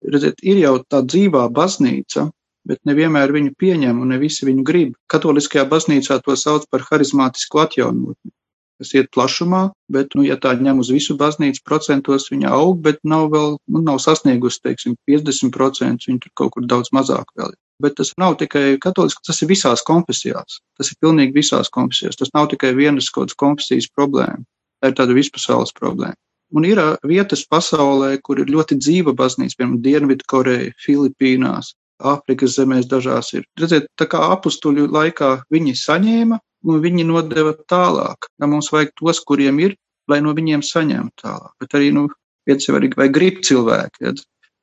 redziet, 0.08 0.42
ir 0.42 0.62
jau 0.64 0.78
tā 0.90 1.04
dzīvā 1.06 1.48
baznīca, 1.54 2.30
bet 2.68 2.82
nevienmēr 2.90 3.34
viņu 3.34 3.56
pieņem 3.58 4.02
un 4.02 4.14
ne 4.14 4.22
visi 4.22 4.48
viņu 4.48 4.66
grib. 4.66 4.94
Katoliskajā 5.12 5.66
baznīcā 5.70 6.22
to 6.26 6.38
sauc 6.38 6.68
par 6.72 6.86
harizmātisku 6.90 7.62
atjaunotni 7.66 8.34
kas 8.82 8.96
iet 8.98 9.12
plašumā, 9.14 9.68
bet, 9.94 10.16
nu, 10.18 10.26
ja 10.26 10.40
tā 10.42 10.56
ņem 10.58 10.82
uz 10.82 10.90
visu 10.90 11.14
baznīcu 11.20 11.62
procentos, 11.68 12.32
viņa 12.34 12.50
aug, 12.58 12.80
bet 12.82 12.98
nav 13.06 13.30
vēl, 13.34 13.60
nu, 13.70 13.82
nav 13.86 14.02
sasniegusi, 14.02 14.64
teiksim, 14.66 14.98
50%, 15.10 16.08
viņa 16.10 16.24
tur 16.24 16.34
kaut 16.42 16.56
kur 16.56 16.66
daudz 16.66 16.90
mazāk 16.96 17.30
vēl 17.38 17.54
ir. 17.54 17.60
Bet 17.82 17.98
tas 18.00 18.14
nav 18.22 18.38
tikai 18.42 18.78
katoliski, 18.82 19.24
tas 19.28 19.42
ir 19.42 19.50
visās 19.52 19.84
konfesijās. 19.88 20.60
Tas 20.78 20.92
ir 20.92 21.00
pilnīgi 21.04 21.38
visās 21.38 21.72
konfesijās. 21.74 22.20
Tas 22.20 22.34
nav 22.36 22.50
tikai 22.54 22.74
vienas 22.78 23.10
kaut 23.10 23.30
kādas 23.32 23.40
konfesijas 23.44 23.90
problēma. 23.96 24.44
Tā 24.82 24.92
ir 24.92 24.98
tāda 24.98 25.18
vispasaules 25.18 25.74
problēma. 25.78 26.18
Un 26.52 26.66
ir 26.68 26.80
vietas 27.08 27.46
pasaulē, 27.48 28.18
kur 28.26 28.42
ir 28.42 28.50
ļoti 28.52 28.76
dzīva 28.82 29.14
baznīca, 29.16 29.56
piemēram, 29.60 29.78
Dienvidkoreja, 29.86 30.74
Filipīnās, 30.84 31.72
Āfrikas 32.02 32.58
zemēs 32.58 32.88
dažās 32.90 33.30
ir. 33.38 33.46
Redziet, 33.62 33.86
tā 34.00 34.08
kā 34.10 34.24
apstuļu 34.34 34.88
laikā 34.92 35.30
viņi 35.54 35.76
saņēma 35.78 36.40
un 36.68 36.82
viņi 36.82 37.06
nodeva 37.08 37.54
tālāk. 37.70 38.28
Ja 38.42 38.50
mums 38.50 38.72
vajag 38.74 38.96
tos, 38.98 39.22
kuriem 39.28 39.62
ir, 39.62 39.78
lai 40.10 40.20
no 40.26 40.34
viņiem 40.38 40.64
saņemtu 40.66 41.24
tālāk. 41.24 41.54
Bet 41.62 41.78
arī, 41.78 41.92
nu, 41.96 42.08
viens 42.50 42.68
jau 42.68 42.76
arī 42.78 42.92
vai 42.98 43.08
grib 43.14 43.42
cilvēki. 43.46 44.08
Ja? 44.08 44.16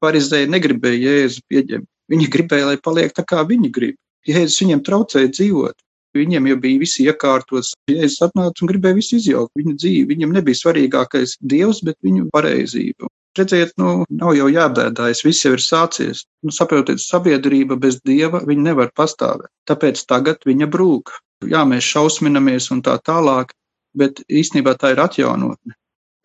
Parizēji 0.02 0.50
negribēja 0.50 1.14
Jēzu 1.14 1.46
pieņemt. 1.50 1.88
Viņi 2.12 2.30
gribēja, 2.32 2.70
lai 2.70 2.78
paliek 2.80 3.12
tā, 3.16 3.24
kā 3.28 3.44
viņi 3.48 3.70
grib. 3.74 3.98
Jēzus 4.28 4.62
viņiem 4.62 4.82
traucēja 4.86 5.30
dzīvot. 5.34 5.76
Viņiem 6.16 6.48
jau 6.50 6.56
bija 6.62 6.80
visi 6.80 7.04
iekārtos. 7.06 7.74
Jēzus 7.90 8.24
atnāca 8.28 8.64
un 8.64 8.72
gribēja 8.72 8.98
visu 8.98 9.18
izjaukt 9.18 9.52
viņu 9.60 9.76
dzīvi. 9.76 10.08
Viņam 10.14 10.34
nebija 10.38 10.60
svarīgākais 10.62 11.36
Dievs, 11.52 11.82
bet 11.84 11.98
viņu 12.04 12.30
pareizība. 12.34 13.12
Redziet, 13.38 13.76
nu, 13.78 14.02
nav 14.10 14.32
jau 14.34 14.48
jābēdājas, 14.50 15.22
viss 15.22 15.44
jau 15.44 15.52
ir 15.54 15.62
sācies. 15.62 16.24
Nu, 16.42 16.50
saprotiet, 16.54 16.98
sabiedrība 17.04 17.76
bez 17.78 18.00
dieva 18.08 18.40
viņa 18.48 18.70
nevar 18.72 18.90
pastāvēt. 18.98 19.52
Tāpēc 19.68 20.00
tagad 20.10 20.42
viņa 20.48 20.66
brūk 20.72 21.12
jā, 21.46 21.64
mēs 21.68 21.86
šausminamies 21.86 22.70
un 22.74 22.82
tā 22.82 22.96
tālāk, 23.04 23.52
bet 23.98 24.22
īstenībā 24.28 24.74
tā 24.78 24.94
ir 24.94 25.02
atjaunotne. 25.02 25.76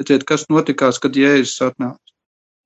Redziet, 0.02 0.26
kas 0.26 0.48
notikās, 0.50 1.00
kad 1.00 1.16
Jēzus 1.18 1.62
atnāca? 1.70 2.00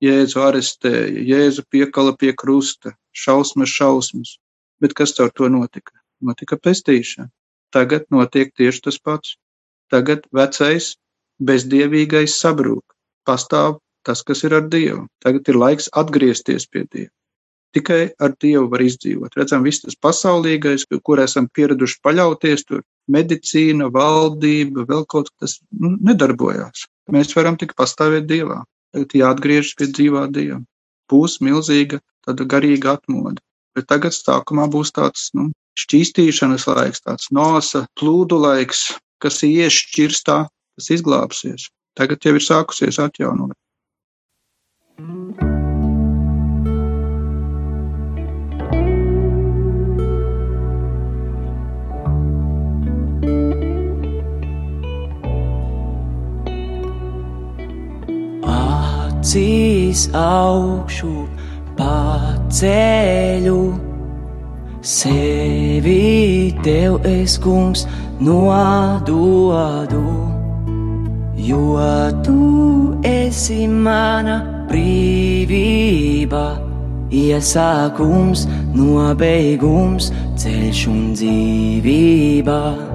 Jēzu 0.04 0.44
arestēja, 0.46 1.24
Jēzu 1.26 1.66
piekala 1.74 2.14
pie 2.16 2.32
krusta, 2.38 2.94
šausmas, 3.18 3.74
šausmas. 3.74 4.38
Bet 4.82 4.94
kas 4.98 5.16
ar 5.24 5.34
to 5.34 5.50
notika? 5.50 5.96
Notika 6.22 6.58
pestīšana. 6.58 7.30
Tagad 7.74 8.08
notiek 8.14 8.54
tieši 8.56 8.84
tas 8.88 9.00
pats. 9.04 9.36
Tagad 9.92 10.26
vecais, 10.36 10.94
bezdievīgais 11.44 12.38
sabrūk. 12.42 12.84
Pastāv 13.28 13.80
tas, 14.08 14.24
kas 14.24 14.44
ir 14.48 14.56
ar 14.56 14.68
Dievu. 14.72 15.06
Tagad 15.24 15.50
ir 15.52 15.60
laiks 15.60 15.90
atgriezties 16.02 16.68
pie 16.72 16.86
Dieva. 16.88 17.12
Tikai 17.76 18.00
ar 18.24 18.34
Dievu 18.42 18.70
var 18.72 18.82
izdzīvot. 18.82 19.36
Redzam, 19.38 19.66
viss 19.68 19.84
tas 19.84 19.98
pasaulīgais, 20.00 20.88
kur 21.04 21.20
esam 21.20 21.50
pieraduši 21.54 22.00
paļauties, 22.06 22.64
tur 22.70 22.86
medicīna, 23.12 23.92
valdība, 23.94 24.88
vēl 24.88 25.04
kaut 25.12 25.30
kas 25.42 25.60
nu, 25.76 25.98
nedarbojās. 26.08 26.88
Mēs 27.12 27.36
varam 27.36 27.60
tikai 27.60 27.78
pastāvēt 27.84 28.28
Dievā. 28.32 28.64
Tagad 28.96 29.18
jāatgriežas 29.20 29.76
pie 29.78 29.90
dzīvā 29.92 30.26
Dieva. 30.32 30.62
Būs 31.12 31.40
milzīga 31.44 32.02
tāda 32.28 32.48
garīga 32.50 32.98
atmoda. 32.98 33.42
Bet 33.78 33.88
tagad 33.92 34.16
sākumā 34.16 34.68
būs 34.74 34.92
tāds 34.96 35.30
nu, 35.38 35.50
šķīstīšanas 35.80 36.68
laiks, 36.70 37.04
tāds 37.06 37.30
nosa 37.32 37.86
plūdu 38.00 38.40
laiks, 38.42 38.88
kas 39.24 39.44
iešķirstā, 39.46 40.40
tas 40.50 40.90
izglābsies. 40.94 41.70
Tagad 41.98 42.26
jau 42.26 42.36
ir 42.38 42.46
sākusies 42.46 43.00
atjaunot. 43.02 43.54
Mm. 44.98 45.57
Acīs 59.28 60.08
augšu 60.16 61.26
paceļu. 61.76 63.60
Sevi 64.80 66.56
tev 66.64 67.04
es, 67.04 67.36
kungs, 67.44 67.84
nododu, 68.24 70.00
jo 71.36 71.76
tu 72.24 72.96
esi 73.04 73.68
mana 73.68 74.40
brīvība, 74.72 76.46
iesākums, 77.12 78.48
nobeigums, 78.80 80.14
ceļš 80.40 80.88
un 80.88 81.08
dzīvība 81.20 82.87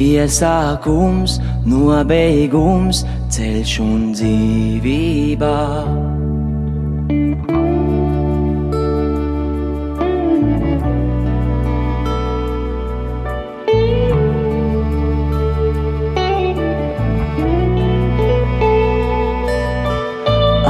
iesākums, 0.00 1.38
nobeigums, 1.68 3.04
ceļš 3.34 3.74
un 3.84 4.00
dzīvība. 4.16 5.54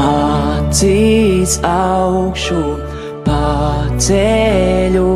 Acīs 0.04 1.60
augšu 1.68 2.64
paceļu 3.28 5.12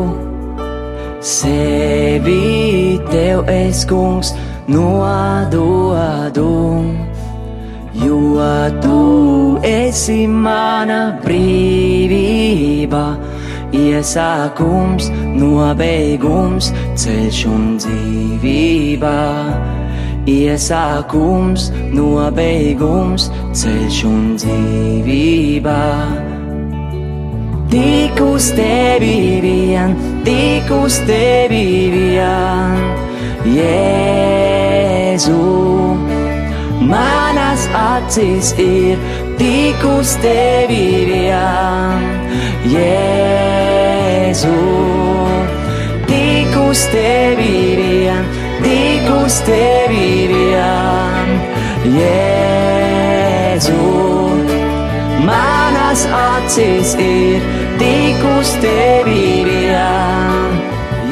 sevi 1.20 2.67
tev 3.10 3.48
es, 3.48 3.84
kungs, 3.88 4.34
nododu, 4.68 6.50
jo 8.04 8.38
tu 8.82 9.58
esi 9.64 10.26
mana 10.28 11.18
brīvība 11.24 13.04
iesākums, 13.74 15.10
nobeigums, 15.36 16.70
ceļš 16.98 17.42
un 17.50 17.66
dzīvība. 17.82 19.16
Iesākums, 20.28 21.70
nobeigums, 21.96 23.30
ceļš 23.56 24.00
un 24.08 24.24
dzīvība. 24.36 25.78
Tik 27.78 28.18
uz 28.20 28.50
tevi 28.58 29.38
vien, 29.38 29.94
tik 30.26 30.66
uz 30.74 30.98
tevi 31.06 31.90
vien, 31.92 32.74
Jēzu. 33.54 35.36
Manas 36.90 37.68
acis 37.78 38.50
ir 38.58 38.98
tik 39.38 39.84
uz 39.86 40.18
tevi 40.24 41.06
vien, 41.06 42.02
Jēzu. 42.72 44.58
Tik 46.10 46.52
uz 46.64 46.82
tevi 46.90 47.78
vien, 47.78 48.24
tik 48.66 49.06
uz 49.20 49.38
tevi 49.46 50.26
vien, 50.34 51.28
Jēzu. 51.94 53.78
Manas 55.28 56.02
acis 56.08 56.94
ir 56.98 57.38
tik 57.38 57.46
uz 57.46 57.46
tevi 57.46 57.58
vien, 57.58 57.67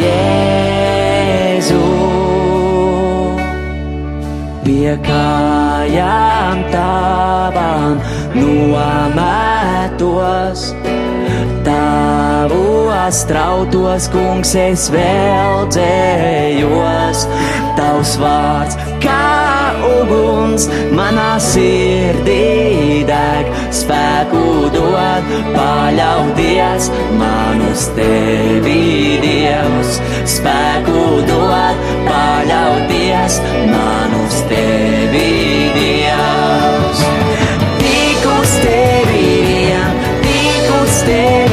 Jēzu. 0.00 1.80
Pie 4.66 4.92
kājām 5.06 6.64
tavām 6.74 7.96
nometos, 8.36 9.54
tavos 11.66 13.24
trautos, 13.30 14.10
kungs, 14.12 14.52
es 14.58 14.90
vēl 14.92 15.66
dzējos. 15.70 17.18
Tavs 17.78 18.16
vārds 18.20 18.74
kā 19.04 19.45
uguns 19.86 20.66
manā 20.96 21.36
sirdī 21.42 23.04
deg, 23.08 23.50
spēku 23.74 24.42
dod 24.74 25.30
paļauties 25.54 26.90
man 27.20 27.62
uz 27.70 27.86
tevi, 27.98 29.18
Dievs. 29.22 29.98
Spēku 30.36 31.06
dod 31.28 31.82
paļauties 32.08 33.40
man 33.72 34.16
uz 34.24 34.38
tevi, 34.50 35.32
Dievs. 35.76 37.02
Tik 37.82 38.30
uz 38.36 38.56
tevi 38.62 39.26
vien, 39.50 40.00
tik 40.26 40.72
uz 40.82 41.02
tevi 41.08 41.45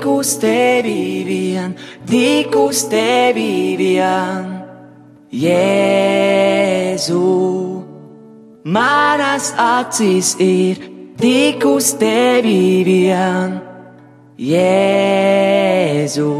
Tik 0.00 0.08
uz 0.08 0.38
tevi 0.40 1.20
vien, 1.28 1.74
tik 2.08 2.54
uz 2.56 2.88
tevi 2.88 3.76
vien, 3.76 4.64
Jēzu. 5.28 7.20
Manas 8.64 9.52
acis 9.60 10.40
ir 10.40 10.80
tik 11.20 11.66
uz 11.68 11.92
tevi 12.00 12.80
vien, 12.88 13.60
Jēzu. 14.40 16.32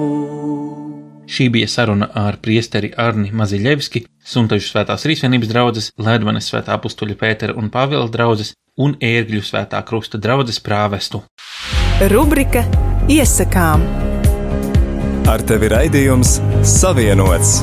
Šī 1.29 1.53
bija 1.53 1.69
saruna 1.69 2.09
ar 2.17 2.41
priesteri 2.41 2.97
Arni 2.97 3.29
Maziļevski, 3.29 4.09
Suntažu 4.25 4.73
svētās 4.73 5.05
Rīsvienības 5.05 5.53
draudzes, 5.53 5.93
Ledvanes 6.01 6.49
svētā 6.49 6.81
apustuļa 6.81 7.13
Pētera 7.21 7.53
un 7.61 7.69
Pāvila 7.69 8.09
draudzes 8.09 8.57
un 8.81 8.97
Ērgļu 8.97 9.45
svētā 9.45 9.85
krusta 9.85 10.17
draudzes 10.17 10.65
prāvestu. 10.65 11.21
Rubrika 12.09 12.65
Iesakām. 13.09 13.81
Ar 15.31 15.41
tevi 15.49 15.71
raidījums 15.73 16.35
Savienots. 16.67 17.61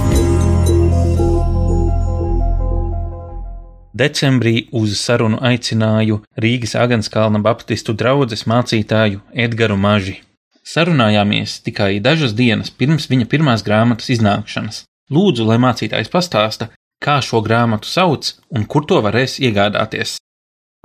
Decembrī 3.98 4.68
uz 4.74 4.96
sarunu 4.98 5.38
aicināju 5.42 6.24
Rīgas 6.42 6.74
Agenskalna 6.80 7.42
Baptistu 7.46 7.94
draugas 7.94 8.48
mācītāju 8.50 9.22
Edgars 9.34 9.78
Maži. 9.78 10.16
Sarunājāmies 10.66 11.60
tikai 11.62 12.00
dažas 12.02 12.34
dienas 12.34 12.74
pirms 12.74 13.06
viņa 13.10 13.30
pirmās 13.30 13.64
grāmatas 13.64 14.10
iznākšanas. 14.18 14.84
Lūdzu, 15.14 15.46
lai 15.46 15.62
mācītājs 15.62 16.10
pastāsta, 16.10 16.72
kā 16.98 17.22
šo 17.22 17.44
grāmatu 17.46 17.86
sauc 17.86 18.34
un 18.50 18.66
kur 18.66 18.90
to 18.90 19.00
varēs 19.06 19.38
iegādāties. 19.38 20.18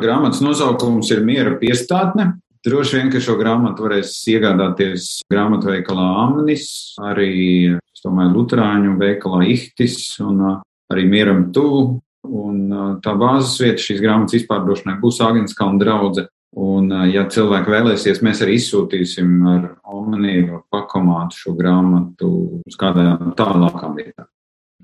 Grāmatas 0.03 0.45
nosaukums 0.45 1.11
ir 1.11 1.25
Miera 1.25 1.57
piestātne. 1.57 2.35
Droši 2.63 2.95
vien, 2.95 3.09
ka 3.11 3.19
šo 3.19 3.35
grāmatu 3.41 3.83
varēs 3.83 4.13
iegādāties 4.31 5.07
grāmatveikalā 5.33 6.05
Amnis, 6.23 6.69
arī, 7.03 7.33
es 7.75 8.05
domāju, 8.05 8.37
Lutāņu 8.37 8.93
veikalā 9.01 9.41
Ihtis 9.51 9.97
un 10.23 10.39
uh, 10.47 10.61
arī 10.95 11.09
Mieram 11.11 11.49
tuvu. 11.55 11.99
Un 12.23 12.61
uh, 12.71 12.85
tā 13.03 13.17
bāzes 13.19 13.57
vieta 13.65 13.83
šīs 13.83 13.99
grāmatas 14.05 14.39
izpārdošanai 14.39 14.95
būs 15.03 15.19
Agenskalna 15.27 15.83
draudze. 15.83 16.29
Un, 16.55 16.87
uh, 16.93 17.03
ja 17.11 17.25
cilvēki 17.27 17.75
vēlēsies, 17.75 18.23
mēs 18.23 18.45
arī 18.47 18.61
izsūtīsim 18.61 19.35
ar 19.57 19.67
Omniju 19.83 20.63
pakomātu 20.71 21.41
šo 21.41 21.57
grāmatu 21.59 22.31
uz 22.63 22.79
kādām 22.79 23.35
tālākām 23.39 23.99
vietām. 23.99 24.31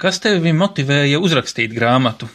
Kas 0.03 0.19
tevi 0.25 0.51
motivēja 0.51 1.23
uzrakstīt 1.23 1.71
grāmatu? 1.79 2.27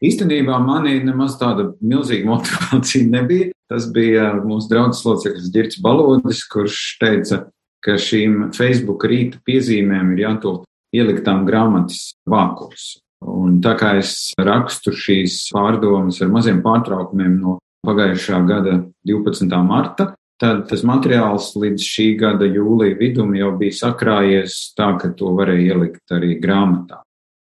Īstenībā 0.00 0.56
manī 0.64 0.94
nemaz 1.04 1.36
tāda 1.40 1.70
milzīga 1.84 2.28
motivācija 2.30 3.08
nebija. 3.16 3.50
Tas 3.70 3.86
bija 3.92 4.32
mūsu 4.42 4.70
draugs 4.72 5.04
loceklis 5.06 5.50
Girts 5.54 5.78
Balodis, 5.82 6.42
kurš 6.50 6.78
teica, 7.02 7.44
ka 7.84 7.94
šīm 8.00 8.48
Facebook 8.56 9.04
rīta 9.06 9.38
piezīmēm 9.46 10.14
ir 10.16 10.24
jātop 10.24 10.64
ieliktām 10.96 11.44
grāmatas 11.46 12.16
vākos. 12.28 12.96
Un 13.20 13.60
tā 13.62 13.74
kā 13.78 13.94
es 14.00 14.32
rakstu 14.40 14.94
šīs 14.96 15.50
pārdomas 15.52 16.22
ar 16.24 16.32
maziem 16.32 16.62
pārtraukumiem 16.64 17.36
no 17.42 17.58
pagājušā 17.86 18.40
gada 18.48 18.78
12. 19.08 19.52
marta, 19.64 20.10
tad 20.40 20.64
tas 20.70 20.82
materiāls 20.88 21.52
līdz 21.60 21.84
šī 21.84 22.08
gada 22.20 22.48
jūlija 22.48 22.96
vidum 22.98 23.36
jau 23.36 23.52
bija 23.60 23.76
sakrājies 23.76 24.72
tā, 24.76 24.94
ka 25.00 25.12
to 25.16 25.34
varēja 25.36 25.76
ielikt 25.76 26.16
arī 26.16 26.38
grāmatā. 26.40 27.02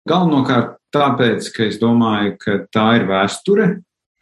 Galvenokārt 0.08 0.76
tāpēc, 0.94 1.50
ka 1.52 1.66
es 1.68 1.78
domāju, 1.80 2.36
ka 2.40 2.58
tā 2.72 2.88
ir 2.98 3.06
vēsture, 3.10 3.68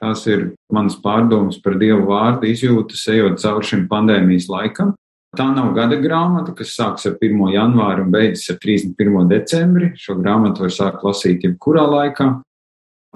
tās 0.03 0.25
ir 0.29 0.49
manas 0.73 0.97
pārdomas 1.03 1.61
par 1.63 1.77
Dievu 1.81 2.09
vārdu 2.11 2.49
izjūtas, 2.51 3.05
ejot 3.13 3.39
cauri 3.43 3.69
šim 3.71 3.87
pandēmijas 3.91 4.49
laikam. 4.51 4.95
Tā 5.37 5.47
nav 5.53 5.75
gada 5.77 5.99
grāmata, 6.01 6.55
kas 6.57 6.73
sāks 6.79 7.07
ar 7.09 7.19
1. 7.21 7.43
janvāru 7.53 8.07
un 8.07 8.13
beidzas 8.15 8.55
ar 8.55 8.61
31. 8.63 9.27
decembri. 9.31 9.91
Šo 10.01 10.17
grāmatu 10.19 10.65
var 10.65 10.73
sākt 10.73 11.05
lasīt 11.05 11.45
jebkurā 11.45 11.85
laikā. 11.93 12.31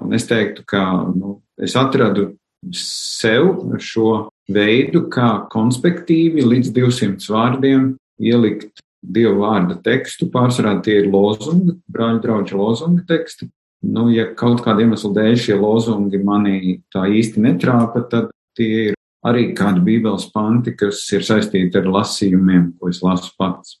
Un 0.01 0.13
es 0.17 0.27
teiktu, 0.29 0.63
ka 0.67 0.83
nu, 1.09 1.39
es 1.61 1.75
atradu 1.77 2.31
sev 2.77 3.65
šo 3.81 4.29
veidu, 4.51 5.07
kā 5.11 5.47
konspektīvi 5.51 6.45
līdz 6.45 6.71
200 6.77 7.33
vārdiem 7.33 7.89
ielikt 8.21 8.83
dievu 9.01 9.41
vārda 9.41 9.77
tekstu. 9.83 10.29
Pārsvarā 10.33 10.77
tie 10.85 11.01
ir 11.01 11.09
lozungi, 11.11 11.75
brāļu 11.91 12.21
draugu 12.23 12.59
lozunga 12.59 13.05
teksti. 13.09 13.49
Nu, 13.81 14.07
ja 14.13 14.27
kaut 14.37 14.61
kāda 14.61 14.83
iemesla 14.83 15.09
dēļ 15.15 15.37
šie 15.41 15.57
lozungi 15.57 16.21
manī 16.21 16.81
tā 16.93 17.07
īsti 17.09 17.41
netrāpa, 17.41 18.03
tad 18.11 18.29
tie 18.57 18.91
ir 18.91 18.97
arī 19.25 19.51
kādi 19.57 19.81
bībeles 19.85 20.27
panti, 20.33 20.75
kas 20.77 21.01
ir 21.15 21.25
saistīti 21.25 21.79
ar 21.79 21.89
lasījumiem, 21.89 22.75
ko 22.77 22.91
es 22.93 23.01
lasu 23.05 23.33
pats. 23.41 23.79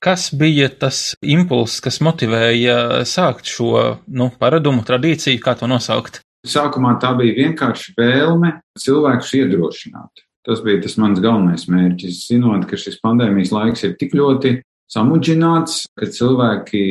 Kas 0.00 0.30
bija 0.32 0.70
tas 0.72 1.12
impulss, 1.20 1.82
kas 1.84 2.00
motivēja 2.00 3.04
sākt 3.04 3.50
šo 3.52 4.00
nu, 4.08 4.30
paradumu, 4.40 4.82
tradīciju, 4.86 5.42
kā 5.44 5.54
to 5.60 5.68
nosaukt? 5.68 6.22
Sākumā 6.48 6.94
tā 7.02 7.12
bija 7.18 7.36
vienkārši 7.42 7.92
vēlme 7.98 8.54
cilvēkus 8.80 9.34
iedrošināt. 9.42 10.24
Tas 10.48 10.62
bija 10.64 10.80
tas 10.80 10.96
mans 10.96 11.20
galvenais 11.20 11.66
mērķis, 11.68 12.24
zinot, 12.30 12.64
ka 12.68 12.78
šis 12.80 13.00
pandēmijas 13.04 13.52
laiks 13.52 13.84
ir 13.84 13.96
tik 14.00 14.14
ļoti 14.16 14.54
samudžināts, 14.90 15.84
ka 15.98 16.08
cilvēki 16.08 16.84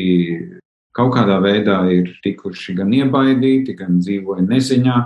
kaut 0.96 1.14
kādā 1.16 1.40
veidā 1.44 1.80
ir 1.94 2.12
tikuši 2.24 2.76
gan 2.78 2.94
iebaidīti, 2.94 3.78
gan 3.80 4.00
dzīvoja 4.04 4.46
neziņā. 4.46 5.06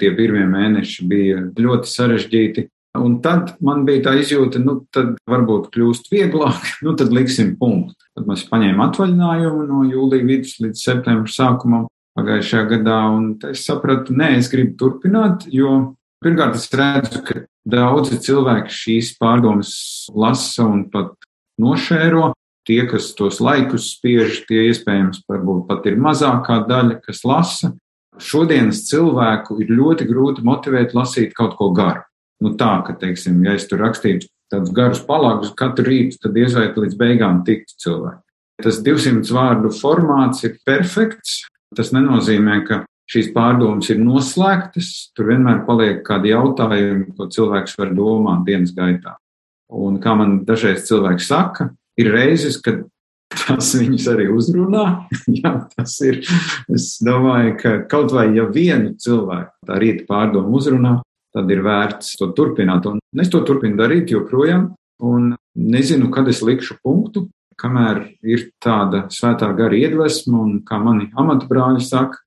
Tie 0.00 0.10
pirmie 0.14 0.44
mēneši 0.46 1.06
bija 1.10 1.40
ļoti 1.58 1.90
sarežģīti. 1.90 2.68
Un 2.98 3.20
tad 3.22 3.54
man 3.62 3.84
bija 3.86 4.08
tā 4.08 4.16
izjūta, 4.18 4.58
nu, 4.62 4.80
tad 4.94 5.14
varbūt 5.30 5.68
kļūst 5.74 6.10
vieglāk, 6.10 6.72
nu, 6.86 6.94
tad 6.98 7.14
liksim 7.14 7.54
punktu. 7.58 7.98
Tad 8.18 8.26
mēs 8.26 8.46
paņēmām 8.50 8.82
atvaļinājumu 8.88 9.66
no 9.68 9.84
jūlija 9.86 10.26
vidus 10.26 10.58
līdz 10.62 10.82
septembra 10.82 11.30
sākumam 11.30 11.86
pagājušajā 12.18 12.64
gadā, 12.74 12.98
un 13.14 13.32
es 13.50 13.62
sapratu, 13.66 14.14
nē, 14.18 14.32
es 14.40 14.50
gribu 14.50 14.74
turpināt, 14.80 15.46
jo 15.54 15.94
pirmkārt 16.24 16.58
es 16.58 16.68
redzu, 16.76 17.22
ka 17.26 17.44
daudzi 17.68 18.18
cilvēki 18.22 18.74
šīs 18.74 19.14
pārdomas 19.20 19.72
lasa 20.14 20.66
un 20.68 20.86
pat 20.92 21.14
nošēro. 21.60 22.32
Tie, 22.68 22.82
kas 22.86 23.08
tos 23.16 23.40
laikus 23.42 23.94
spiež, 23.96 24.42
tie 24.46 24.66
iespējams 24.68 25.24
varbūt 25.30 25.64
pat 25.66 25.86
ir 25.88 25.96
mazākā 25.98 26.60
daļa, 26.68 27.00
kas 27.06 27.24
lasa. 27.26 27.72
Šodienas 28.20 28.84
cilvēku 28.90 29.56
ir 29.64 29.72
ļoti 29.72 30.06
grūti 30.06 30.44
motivēt 30.44 30.92
lasīt 30.94 31.32
kaut 31.34 31.56
ko 31.58 31.70
garu. 31.74 32.04
Nu 32.44 32.52
tā, 32.60 32.74
ka, 32.84 32.94
teiksim, 33.00 33.40
ja 33.44 33.56
es 33.56 33.66
tur 33.68 33.80
rakstītu 33.80 34.28
tādus 34.52 34.74
garus 34.76 35.00
palāgus 35.06 35.54
katru 35.56 35.86
rītu, 35.88 36.20
tad 36.20 36.36
vai 36.36 36.66
līdz 36.84 36.98
beigām 37.00 37.40
tiktu 37.46 37.80
cilvēki. 37.80 38.22
Tas 38.60 38.82
200 38.84 39.32
vārdu 39.32 39.72
formāts 39.72 40.44
ir 40.44 40.58
perfekts, 40.68 41.40
Tas 41.76 41.92
nenozīmē, 41.94 42.56
ka 42.66 42.80
šīs 43.10 43.32
pārdomas 43.34 43.90
ir 43.92 44.00
noslēgtas. 44.02 45.10
Tur 45.16 45.32
vienmēr 45.32 45.64
paliek 45.66 46.04
kādi 46.06 46.32
jautājumi, 46.32 47.10
ko 47.16 47.28
cilvēks 47.32 47.76
var 47.80 47.92
domāt 47.96 48.46
dienas 48.46 48.72
gaitā. 48.76 49.16
Un 49.70 50.00
kā 50.02 50.16
man 50.18 50.40
dažreiz 50.46 50.86
cilvēki 50.88 51.26
saka, 51.26 51.70
ir 52.00 52.10
reizes, 52.14 52.58
kad 52.62 52.82
tas 53.46 53.72
viņus 53.78 54.08
arī 54.12 54.28
uzrunā. 54.34 54.84
Jā, 55.40 55.54
tas 55.76 55.96
ir. 56.06 56.22
Es 56.72 56.96
domāju, 57.04 57.56
ka 57.60 57.76
kaut 57.90 58.14
vai 58.14 58.30
ja 58.36 58.46
vienu 58.50 58.94
cilvēku 58.98 59.68
tā 59.68 59.78
rīta 59.82 60.06
pārdomu 60.10 60.58
uzrunā, 60.58 60.98
tad 61.34 61.50
ir 61.50 61.62
vērts 61.66 62.16
to 62.18 62.32
turpināt. 62.36 62.88
Un 62.90 62.98
es 63.22 63.30
to 63.30 63.42
turpinu 63.46 63.78
darīt 63.78 64.10
joprojām. 64.14 64.72
Un 65.00 65.30
nezinu, 65.56 66.10
kad 66.12 66.26
es 66.28 66.42
likšu 66.44 66.76
punktu, 66.84 67.28
kamēr 67.60 68.02
ir 68.26 68.50
tāda 68.62 69.06
svētā 69.12 69.48
gara 69.56 69.76
iedvesma, 69.76 70.42
un 70.42 70.58
kā 70.66 70.76
mani 70.82 71.08
amatbrāļi 71.16 71.84
saka, 71.84 72.20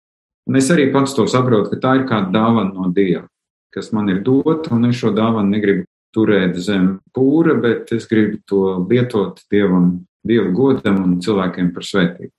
un 0.49 0.59
es 0.59 0.69
arī 0.73 0.89
pats 0.93 1.15
to 1.17 1.25
saprotu, 1.29 1.73
ka 1.73 1.81
tā 1.83 1.95
ir 1.99 2.05
kā 2.09 2.21
dāvana 2.33 2.73
no 2.73 2.91
Dieva, 2.95 3.25
kas 3.73 3.91
man 3.95 4.11
ir 4.13 4.21
dota, 4.25 4.73
un 4.75 4.89
es 4.89 4.99
šo 4.99 5.13
dāvanu 5.15 5.53
negribu 5.55 5.87
turēt 6.13 6.57
zem 6.61 6.99
pūra, 7.15 7.57
bet 7.61 7.91
es 7.95 8.07
gribu 8.09 8.39
to 8.49 8.63
lietot 8.89 9.41
Dievam, 9.51 10.05
Dieva 10.23 10.51
godam 10.55 11.01
un 11.03 11.19
cilvēkiem 11.23 11.73
par 11.75 11.87
svētību. 11.87 12.31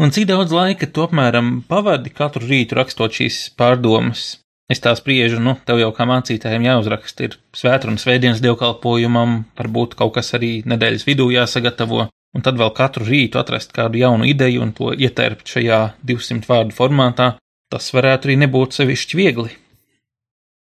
Un 0.00 0.12
cik 0.14 0.30
daudz 0.30 0.54
laika 0.54 0.86
tu 0.88 1.02
apmēram 1.04 1.58
pavadi 1.68 2.12
katru 2.14 2.46
rītu 2.48 2.78
rakstot 2.78 3.12
šīs 3.18 3.50
pārdomas? 3.58 4.38
Es 4.70 4.78
tā 4.80 4.94
spriežu, 4.94 5.40
nu, 5.42 5.56
tev 5.66 5.80
jau 5.82 5.90
kā 5.92 6.06
mācītājiem 6.06 6.68
jāuzraksta, 6.68 7.26
ir 7.26 7.34
svētdienas, 7.58 8.04
svētdienas 8.06 8.42
dievkalpojumam, 8.44 9.40
varbūt 9.58 9.96
kaut 9.98 10.14
kas 10.14 10.30
arī 10.38 10.60
nedēļas 10.70 11.04
vidū 11.08 11.26
jāsagatavo 11.34 12.06
un 12.36 12.44
tad 12.46 12.58
vēl 12.60 12.72
katru 12.76 13.06
rītu 13.08 13.40
atrast 13.40 13.74
kādu 13.76 14.00
jaunu 14.00 14.28
ideju 14.28 14.62
un 14.64 14.72
to 14.76 14.92
ietērpt 14.94 15.50
šajā 15.50 15.80
200 16.06 16.48
vārdu 16.48 16.76
formātā, 16.76 17.32
tas 17.70 17.90
varētu 17.94 18.30
arī 18.30 18.38
nebūt 18.44 18.78
sevišķi 18.78 19.18
viegli. 19.18 19.52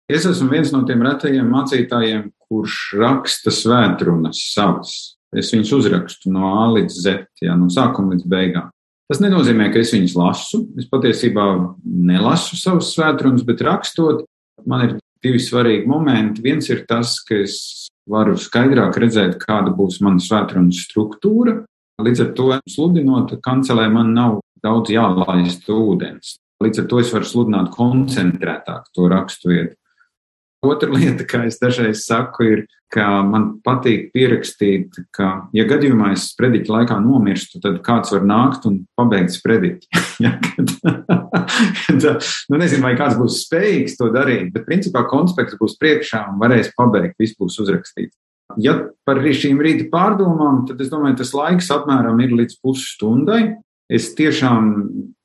Es 0.08 0.24
esmu 0.24 0.48
viens 0.54 0.72
no 0.72 0.84
tiem 0.88 1.02
retajiem 1.04 1.48
mācītājiem, 1.52 2.28
kurš 2.48 2.76
raksta 2.96 3.52
svētrunas 3.52 4.40
savas. 4.54 4.94
Es 5.36 5.50
viņus 5.52 5.74
uzrakstu 5.76 6.32
no 6.32 6.54
A 6.62 6.68
līdz 6.78 7.00
Z, 7.04 7.26
jā, 7.44 7.52
no 7.58 7.68
sākuma 7.72 8.14
līdz 8.14 8.24
beigām. 8.32 8.70
Tas 9.08 9.20
nenozīmē, 9.24 9.68
ka 9.72 9.80
es 9.80 9.92
viņus 9.92 10.14
lasu. 10.16 10.62
Es 10.80 10.88
patiesībā 10.88 11.44
nelasu 11.84 12.56
savus 12.60 12.94
svētrunas, 12.94 13.44
bet 13.44 13.60
rakstot, 13.64 14.24
man 14.68 14.86
ir 14.86 14.96
divi 15.24 15.40
svarīgi 15.40 15.88
momenti. 15.88 16.44
Viens 16.44 16.68
ir 16.72 16.86
tas, 16.88 17.18
ka 17.24 17.36
es 17.44 17.88
varu 18.08 18.36
skaidrāk 18.40 18.98
redzēt, 19.00 19.38
kāda 19.42 19.72
būs 19.76 20.00
mana 20.04 20.22
svētrunas 20.22 20.82
struktūra. 20.88 21.60
Līdz 22.02 22.24
ar 22.24 22.34
to 22.38 22.50
sludinot 22.70 23.34
kancelē 23.42 23.88
man 23.92 24.12
nav 24.14 24.38
daudz 24.62 24.92
jālaist 24.94 25.66
ūdens. 25.72 26.36
Līdz 26.62 26.82
ar 26.82 26.86
to 26.90 27.00
es 27.02 27.12
varu 27.14 27.26
sludināt 27.26 27.70
koncentrētāk 27.74 28.90
to 28.94 29.10
rakstu 29.10 29.52
vietu. 29.52 29.77
Otra 30.64 30.90
lieta, 30.90 31.22
kā 31.22 31.44
es 31.46 31.60
dažreiz 31.62 32.02
saku, 32.02 32.46
ir, 32.50 32.62
ka 32.90 33.04
man 33.22 33.60
patīk 33.62 34.08
pierakstīt, 34.10 34.96
ka, 35.14 35.48
ja 35.54 35.66
gadījumā 35.68 36.10
es 36.16 36.30
sprediķa 36.32 36.72
laikā 36.72 36.96
nomirstu, 37.04 37.60
tad 37.62 37.76
kāds 37.86 38.10
var 38.14 38.24
nākt 38.26 38.66
un 38.66 38.80
pabeigt 38.98 39.36
sprediķi. 39.36 40.02
ja, 40.24 40.32
kad, 40.42 40.72
kad, 41.86 42.08
nu, 42.50 42.58
nezinu, 42.58 42.82
vai 42.82 42.96
kāds 42.98 43.18
būs 43.20 43.44
spējīgs 43.44 43.98
to 44.00 44.10
darīt, 44.14 44.50
bet 44.54 44.66
principā 44.66 45.04
konspekts 45.10 45.58
būs 45.60 45.78
priekšā 45.78 46.24
un 46.32 46.42
varēs 46.42 46.72
pabeigt, 46.78 47.14
viss 47.22 47.38
būs 47.38 47.60
uzrakstīts. 47.62 48.16
Ja 48.58 48.74
par 49.06 49.20
šīm 49.22 49.60
rīta 49.62 49.86
pārdomām, 49.92 50.64
tad 50.66 50.80
es 50.82 50.90
domāju, 50.90 51.20
tas 51.20 51.34
laiks 51.36 51.68
apmēram 51.70 52.18
ir 52.24 52.32
līdz 52.34 52.58
pusstundai. 52.64 53.42
Es 53.88 54.10
tiešām, 54.16 54.72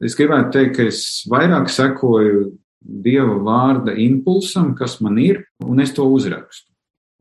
es 0.04 0.14
gribētu 0.20 0.54
teikt, 0.54 0.76
ka 0.78 0.86
es 0.92 1.00
vairāk 1.32 1.72
sekoju 1.72 2.52
dieva 2.84 3.38
vārda 3.44 3.96
impulsam, 4.00 4.74
kas 4.78 5.00
man 5.02 5.18
ir, 5.22 5.44
un 5.64 5.82
es 5.84 5.94
to 5.96 6.06
uzrakstu. 6.10 6.70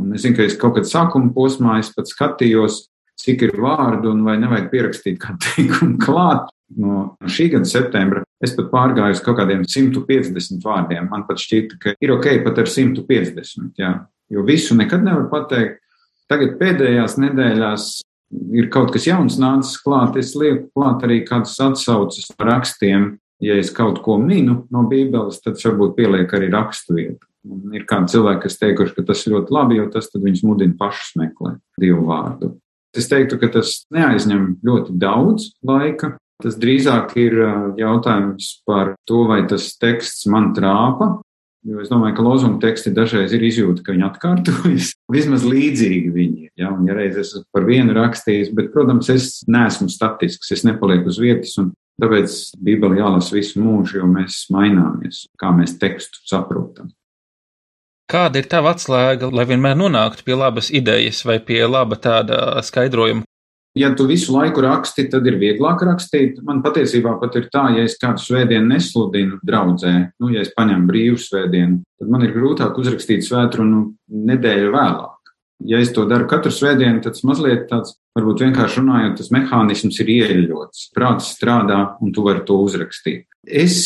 Un 0.02 0.16
es 0.16 0.24
zinu, 0.24 0.36
ka 0.36 0.46
es 0.46 0.56
kaut 0.58 0.76
kad 0.78 0.88
sākuma 0.88 1.30
posmā 1.34 1.78
es 1.80 1.92
pat 1.94 2.10
skatījos, 2.10 2.86
cik 3.22 3.44
ir 3.46 3.54
vārdu 3.62 4.10
un 4.10 4.24
vai 4.26 4.38
nevajag 4.40 4.70
pierakstīt 4.72 5.20
kādu 5.22 5.46
teikumu 5.46 6.00
klāt. 6.02 6.50
No 6.72 7.12
šī 7.28 7.50
gada 7.52 7.68
septembra 7.68 8.22
es 8.42 8.54
pat 8.56 8.70
pārgāju 8.72 9.18
uz 9.18 9.20
kaut 9.22 9.38
kādiem 9.42 9.66
150 9.68 10.64
vārdiem. 10.64 11.10
Man 11.10 11.26
pat 11.28 11.42
šķita, 11.42 11.78
ka 11.78 11.94
ir 12.00 12.14
ok 12.14 12.30
pat 12.46 12.62
ar 12.62 12.70
150, 12.72 13.74
jā, 13.78 13.92
jo 14.32 14.46
visu 14.48 14.76
nekad 14.78 15.04
nevar 15.04 15.28
pateikt. 15.32 15.82
Tagad 16.32 16.56
pēdējās 16.56 17.18
nedēļās 17.20 17.88
ir 18.56 18.70
kaut 18.72 18.94
kas 18.94 19.06
jauns 19.06 19.36
nācis 19.40 19.76
klāt. 19.84 20.16
Es 20.16 20.32
lieku 20.38 20.70
klāt 20.72 21.04
arī 21.04 21.20
kādas 21.28 21.58
atsauces 21.60 22.30
rakstiem, 22.40 23.18
ja 23.42 23.58
es 23.58 23.72
kaut 23.74 24.00
ko 24.04 24.16
minu 24.22 24.62
no 24.72 24.86
Bībeles, 24.90 25.42
tad 25.44 25.60
varbūt 25.60 25.96
pieliek 25.98 26.32
arī 26.36 26.50
rakstu 26.52 26.96
vietu. 26.98 27.26
Un 27.42 27.74
ir 27.74 27.86
kādi 27.90 28.14
cilvēki, 28.14 28.44
kas 28.44 28.60
teikuši, 28.60 28.94
ka 28.96 29.06
tas 29.08 29.24
ir 29.26 29.34
ļoti 29.34 29.54
labi, 29.54 29.78
jo 29.80 29.88
tas 29.90 30.10
viņus 30.14 30.44
mudina 30.46 30.78
pašus 30.78 31.16
meklēt 31.18 31.58
Dievu 31.82 32.06
vārdu. 32.06 32.52
Es 32.94 33.08
teiktu, 33.10 33.38
ka 33.40 33.48
tas 33.56 33.82
neaizņem 33.94 34.60
ļoti 34.66 34.94
daudz 35.00 35.50
laika. 35.66 36.14
Tas 36.42 36.56
drīzāk 36.58 37.14
ir 37.22 37.36
jautājums 37.78 38.48
par 38.66 38.96
to, 39.06 39.24
vai 39.30 39.42
tas 39.48 39.72
teksts 39.80 40.26
man 40.30 40.50
trāpa. 40.56 41.16
Jo 41.62 41.78
es 41.78 41.90
domāju, 41.92 42.16
ka 42.16 42.24
lozuma 42.26 42.58
teksti 42.62 42.90
dažreiz 42.94 43.30
ir 43.36 43.44
izjūta, 43.46 43.84
ka 43.86 43.94
viņi 43.94 44.06
atkārtojas. 44.08 44.88
Vismaz 45.14 45.44
līdzīgi 45.46 46.10
viņi 46.10 46.48
ir. 46.48 46.50
Ja, 46.58 46.72
ja 46.88 46.96
reiz 46.98 47.20
es 47.22 47.36
par 47.54 47.66
vienu 47.68 47.94
rakstījis, 47.94 48.50
bet, 48.58 48.72
protams, 48.74 49.10
es 49.14 49.28
neesmu 49.46 49.86
statisks, 49.92 50.50
es 50.54 50.66
nepalieku 50.66 51.12
uz 51.12 51.20
vietas. 51.22 51.54
Un 51.62 51.70
Tāpēc 52.02 52.36
Bībeli 52.58 52.98
jālasa 52.98 53.36
visu 53.36 53.60
mūžu, 53.62 54.00
jo 54.00 54.08
mēs 54.10 54.48
maināmies, 54.50 55.26
kā 55.38 55.52
mēs 55.54 55.76
tekstu 55.78 56.18
saprotam. 56.26 56.90
Kāda 58.10 58.42
ir 58.42 58.48
tava 58.50 58.72
atslēga, 58.74 59.30
lai 59.30 59.46
vienmēr 59.48 59.76
nonāktu 59.78 60.26
pie 60.26 60.34
labas 60.36 60.72
idejas 60.74 61.22
vai 61.24 61.38
pie 61.40 61.62
laba 61.64 61.96
tāda 61.96 62.58
skaidrojuma? 62.66 63.22
Ja 63.78 63.88
tu 63.96 64.04
visu 64.04 64.34
laiku 64.34 64.60
raksti, 64.66 65.06
tad 65.14 65.24
ir 65.30 65.38
vieglāk 65.40 65.80
rakstīt. 65.88 66.42
Man 66.44 66.58
patiesībā 66.64 67.14
pat 67.22 67.38
ir 67.40 67.46
tā, 67.54 67.70
ja 67.72 67.86
es 67.86 67.94
kādu 68.02 68.20
svētdienu 68.20 68.68
nesludinu 68.68 69.38
draudzē, 69.48 69.94
nu, 70.20 70.28
ja 70.34 70.42
es 70.44 70.52
paņemu 70.58 70.90
brīvu 70.90 71.22
svētdienu, 71.22 71.80
tad 72.02 72.12
man 72.12 72.26
ir 72.26 72.34
grūtāk 72.34 72.76
uzrakstīt 72.82 73.24
svētrunu 73.24 73.86
nedēļu 74.12 74.74
vēlāk 74.74 75.21
ja 75.68 75.80
es 75.82 75.92
to 75.94 76.06
daru 76.10 76.28
katru 76.30 76.52
svētdienu, 76.54 77.02
tad 77.04 77.16
tas 77.16 77.24
mazliet 77.28 77.68
tāds, 77.70 77.96
varbūt 78.18 78.44
vienkārši 78.46 78.80
runājot, 78.80 79.16
tas 79.20 79.30
mehānisms 79.34 80.00
ir 80.02 80.12
ieļots. 80.16 80.90
Prāts 80.96 81.32
strādā 81.36 81.80
un 82.02 82.12
tu 82.14 82.26
vari 82.26 82.44
to 82.48 82.58
uzrakstīt. 82.64 83.26
Es 83.42 83.78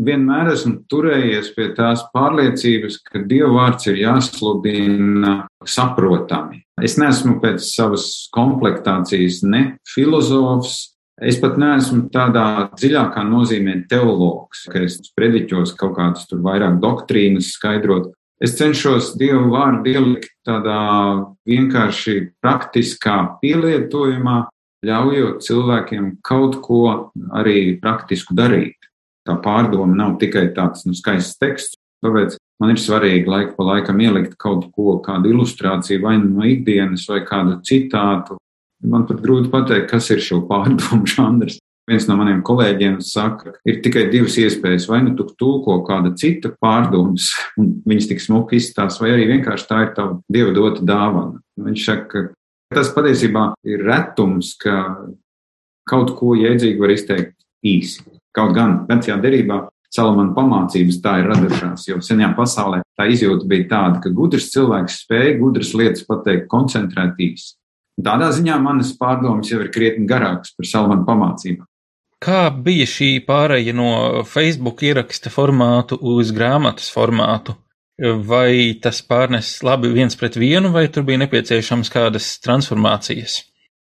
vienmēr 0.00 0.52
esmu 0.54 0.80
turējies 0.90 1.52
pie 1.56 1.70
tās 1.76 2.04
pārliecības, 2.14 3.00
ka 3.06 3.24
Dieva 3.30 3.50
vārds 3.58 3.90
ir 3.90 4.00
jāsludina 4.00 5.34
saprotami. 5.68 6.62
Es 6.80 6.96
neesmu 7.00 7.38
pēc 7.42 7.66
savas 7.66 8.06
komplektācijas 8.34 9.42
ne 9.44 9.66
filozofs, 9.94 10.88
Es 11.20 11.36
pat 11.36 11.58
neesmu 11.60 12.06
tādā 12.08 12.70
dziļākā 12.80 13.22
nozīmē 13.28 13.74
teologs, 13.90 14.62
ka 14.72 14.80
es 14.86 14.96
prediķos 15.12 15.74
kaut 15.76 15.98
kādas 15.98 16.24
tur 16.30 16.40
vairāk 16.46 16.78
doktrīnas 16.80 17.50
skaidrot. 17.58 18.14
Es 18.40 18.54
cenšos 18.56 19.12
Dievu 19.20 19.50
vārdu 19.52 19.90
ielikt 19.92 20.30
tādā 20.48 20.80
vienkārši 21.48 22.14
praktiskā 22.40 23.16
pielietojumā, 23.42 24.46
ļaujot 24.86 25.44
cilvēkiem 25.44 26.06
kaut 26.24 26.56
ko 26.64 26.84
arī 27.36 27.76
praktisku 27.82 28.32
darīt. 28.38 28.78
Tā 29.28 29.36
pārdoma 29.44 29.92
nav 29.92 30.16
tikai 30.22 30.46
tāds 30.56 30.86
nu, 30.88 30.96
skaists 30.96 31.36
teksts, 31.36 31.76
tāpēc 32.00 32.38
man 32.62 32.72
ir 32.72 32.80
svarīgi 32.80 33.28
laiku 33.28 33.58
pa 33.58 33.66
laikam 33.74 34.00
ielikt 34.00 34.38
kaut 34.40 34.70
ko, 34.72 34.96
kādu 35.04 35.34
ilustrāciju 35.34 36.00
vai 36.06 36.16
no 36.22 36.46
ikdienas 36.48 37.04
vai 37.12 37.20
kādu 37.28 37.58
citātu. 37.60 38.38
Man 38.80 39.04
pat 39.04 39.20
grūti 39.20 39.52
pateikt, 39.52 39.90
kas 39.92 40.08
ir 40.14 40.24
šo 40.24 40.40
pārdomu 40.48 41.04
žanrs. 41.12 41.60
Viens 41.90 42.04
no 42.06 42.14
maniem 42.14 42.44
kolēģiem 42.46 43.00
saka, 43.02 43.56
ir 43.66 43.80
tikai 43.82 44.04
divas 44.12 44.36
iespējas. 44.38 44.86
Vai 44.86 45.00
nu 45.02 45.16
tu 45.18 45.24
tulko 45.34 45.80
kāda 45.86 46.12
cita 46.18 46.52
pārdomas, 46.62 47.32
un 47.58 47.72
viņas 47.88 48.06
tik 48.12 48.22
smuki 48.22 48.60
izstāsta, 48.60 49.02
vai 49.02 49.16
arī 49.16 49.26
vienkārši 49.32 49.66
tā 49.66 49.80
ir 49.86 49.90
tava 49.96 50.20
dieva 50.30 50.54
dota 50.54 50.84
dāvana. 50.86 51.40
Viņš 51.58 51.88
saka, 51.88 52.06
ka 52.70 52.78
tas 52.78 52.92
patiesībā 52.94 53.48
ir 53.66 53.82
retums, 53.88 54.52
ka 54.60 54.76
kaut 55.90 56.14
ko 56.20 56.36
jēdzīgi 56.38 56.78
var 56.78 56.94
izteikt 56.94 57.34
īsi. 57.66 58.06
Kaut 58.36 58.54
gan 58.54 58.84
vecajā 58.86 59.18
derībā 59.22 59.64
Salamana 59.90 60.30
pamācības 60.36 61.00
tā 61.02 61.16
ir 61.18 61.26
radušās, 61.32 61.88
jo 61.88 61.96
senajā 62.06 62.28
pasaulē 62.36 62.78
tā 62.94 63.08
izjūta 63.10 63.48
bija 63.50 63.66
tāda, 63.72 63.98
ka 64.04 64.12
gudrs 64.14 64.46
cilvēks 64.52 65.00
spēja 65.02 65.32
gudras 65.40 65.72
lietas 65.74 66.06
pateikt 66.06 66.46
koncentrēti 66.52 67.32
īsi. 67.32 67.56
Tādā 67.98 68.30
ziņā 68.30 68.60
manas 68.62 68.94
pārdomas 68.96 69.50
jau 69.50 69.58
ir 69.64 69.72
krietni 69.74 70.06
garākas 70.08 70.54
par 70.54 70.70
Salamana 70.70 71.02
pamācībām. 71.08 71.66
Kā 72.20 72.50
bija 72.52 72.84
šī 72.84 73.22
pāreja 73.24 73.72
no 73.72 73.90
Facebook 74.28 74.82
ieraksta 74.84 75.30
formātu 75.32 75.96
uz 76.04 76.34
grāmatas 76.36 76.90
formātu? 76.92 77.54
Vai 78.28 78.76
tas 78.80 79.00
pārnes 79.04 79.54
labi 79.64 79.88
viens 79.94 80.16
pret 80.20 80.36
vienu, 80.36 80.68
vai 80.74 80.86
tur 80.92 81.06
bija 81.08 81.22
nepieciešams 81.22 81.88
kādas 81.92 82.34
transformācijas? 82.44 83.38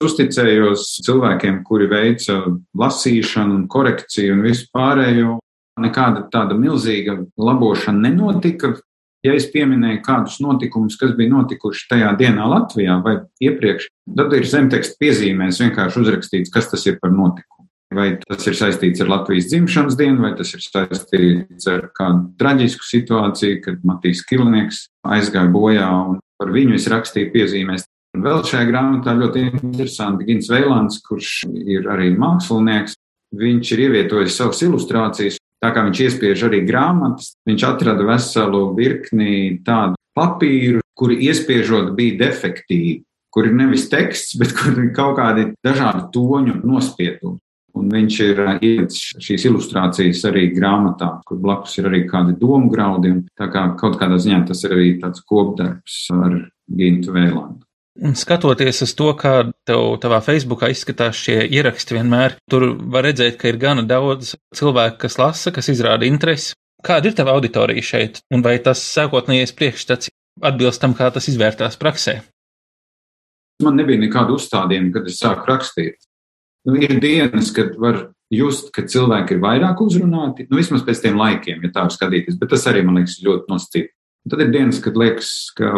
Uzticējos 0.06 0.86
cilvēkiem, 1.06 1.64
kuri 1.66 1.90
veica 1.90 2.38
lasīšanu 2.78 3.58
un 3.58 3.66
korekciju 3.70 4.36
un 4.36 4.46
visu 4.46 4.70
pārējo. 4.74 5.40
Nekāda 5.82 6.28
tāda 6.30 6.54
milzīga 6.58 7.18
labošana 7.42 8.06
nenotika. 8.06 8.76
Ja 9.26 9.34
es 9.34 9.50
pieminēju 9.50 9.98
kādus 10.06 10.38
notikumus, 10.38 10.94
kas 10.98 11.18
bija 11.18 11.34
notikuši 11.34 11.88
tajā 11.90 12.14
dienā 12.22 12.46
Latvijā 12.54 13.00
vai 13.02 13.18
iepriekš, 13.42 13.90
tad 14.14 14.34
ir 14.38 14.46
zemteksta 14.46 14.94
piezīmēs 15.02 15.58
vienkārši 15.64 16.04
uzrakstīts, 16.04 16.54
kas 16.54 16.70
tas 16.70 16.86
ir 16.86 17.02
par 17.02 17.10
notikumu. 17.10 17.57
Vai 17.94 18.10
tas 18.20 18.44
ir 18.44 18.56
saistīts 18.56 19.00
ar 19.00 19.08
Latvijas 19.08 19.46
dzimšanas 19.48 19.96
dienu, 19.96 20.20
vai 20.20 20.34
tas 20.36 20.50
ir 20.52 20.60
saistīts 20.60 21.68
ar 21.72 21.86
kādu 21.96 22.26
traģisku 22.40 22.84
situāciju, 22.84 23.62
kad 23.64 23.86
Matīs 23.88 24.20
Kilnieks 24.28 24.82
aizgāja 25.08 25.48
bojā 25.54 25.86
un 26.10 26.18
par 26.38 26.52
viņu 26.52 26.76
es 26.76 26.88
rakstīju 26.92 27.32
piezīmēs. 27.32 27.86
Un 28.16 28.24
vēl 28.24 28.44
šajā 28.44 28.68
grāmatā 28.68 29.14
ļoti 29.16 29.46
interesanti 29.62 30.28
Gins 30.28 30.50
Veilants, 30.52 31.00
kurš 31.04 31.32
ir 31.48 31.88
arī 31.88 32.12
mākslinieks. 32.20 32.96
Viņš 33.38 33.72
ir 33.74 33.82
ievietojis 33.88 34.36
savas 34.36 34.60
ilustrācijas, 34.64 35.40
tā 35.60 35.72
kā 35.72 35.84
viņš 35.88 36.04
iespiež 36.04 36.44
arī 36.48 36.62
grāmatas. 36.68 37.34
Viņš 37.48 37.66
atrada 37.68 38.04
veselu 38.08 38.62
virkni 38.76 39.58
tādu 39.64 39.96
papīru, 40.16 40.84
kuri 40.98 41.20
iespiežot 41.28 41.92
bija 41.96 42.20
defektīvi, 42.26 43.02
kur 43.32 43.48
ir 43.48 43.56
nevis 43.56 43.88
teksts, 43.92 44.36
bet 44.40 44.56
kur 44.56 44.76
ir 44.76 44.92
kaut 44.96 45.16
kādi 45.20 45.52
dažādi 45.64 46.08
toņu 46.12 46.60
nospiedumi. 46.68 47.38
Un 47.78 47.92
viņš 47.94 48.18
ir 48.24 48.42
ielicis 48.56 49.22
šīs 49.22 49.46
ilustrācijas 49.50 50.24
arī 50.30 50.48
grāmatā, 50.54 51.12
kur 51.28 51.38
blakus 51.42 51.76
ir 51.78 51.88
arī 51.90 52.02
kādi 52.10 52.34
domu 52.40 52.70
graudi. 52.72 53.14
Tā 53.38 53.50
kā 53.52 53.68
kaut 53.78 53.98
kādā 54.00 54.18
ziņā 54.18 54.42
tas 54.48 54.64
ir 54.66 54.74
arī 54.74 54.90
tāds 55.02 55.22
kopdarbs 55.28 56.04
ar 56.16 56.40
Gintu 56.68 57.14
Vēlandu. 57.14 57.62
Un 57.98 58.14
skatoties 58.14 58.84
uz 58.84 58.92
to, 58.94 59.08
kā 59.18 59.48
tev 59.66 59.96
tavā 60.02 60.20
Facebookā 60.22 60.68
izskatās 60.70 61.18
šie 61.18 61.40
ieraksti 61.50 61.96
vienmēr, 61.96 62.36
tur 62.50 62.68
var 62.94 63.08
redzēt, 63.08 63.40
ka 63.40 63.50
ir 63.50 63.58
gana 63.58 63.82
daudz 63.82 64.36
cilvēku, 64.54 65.00
kas 65.02 65.18
lasa, 65.18 65.50
kas 65.54 65.70
izrāda 65.72 66.06
interesi. 66.06 66.54
Kāda 66.86 67.10
ir 67.10 67.16
tava 67.18 67.34
auditorija 67.34 67.82
šeit, 67.82 68.20
un 68.30 68.44
vai 68.46 68.54
tas 68.62 68.84
sākotnējais 68.94 69.54
priekšstats 69.58 70.12
atbilst 70.46 70.82
tam, 70.84 70.94
kā 70.94 71.10
tas 71.10 71.26
izvērtās 71.26 71.78
praksē? 71.80 72.20
Man 73.66 73.74
nebija 73.74 73.98
nekādu 73.98 74.36
uzstādījumu, 74.38 74.92
kad 74.94 75.10
es 75.10 75.18
sāku 75.18 75.50
rakstīt. 75.50 75.98
Nu, 76.68 76.76
ir 76.76 76.98
dienas, 77.00 77.48
kad 77.56 77.78
var 77.80 78.10
just, 78.28 78.68
ka 78.76 78.82
cilvēki 78.84 79.36
ir 79.36 79.38
vairāk 79.40 79.78
uzrunāti, 79.80 80.44
nu, 80.50 80.58
vismaz 80.60 80.82
pēc 80.84 81.00
tiem 81.00 81.16
laikiem, 81.16 81.62
ja 81.64 81.70
tā 81.72 81.86
var 81.86 81.94
skatīties, 81.94 82.36
bet 82.36 82.50
tas 82.52 82.66
arī 82.68 82.82
man 82.84 82.98
liekas 83.00 83.22
ļoti 83.24 83.48
nosacīti. 83.48 83.94
Tad 84.28 84.42
ir 84.44 84.50
dienas, 84.52 84.80
kad 84.84 84.98
liekas, 85.00 85.30
ka, 85.56 85.70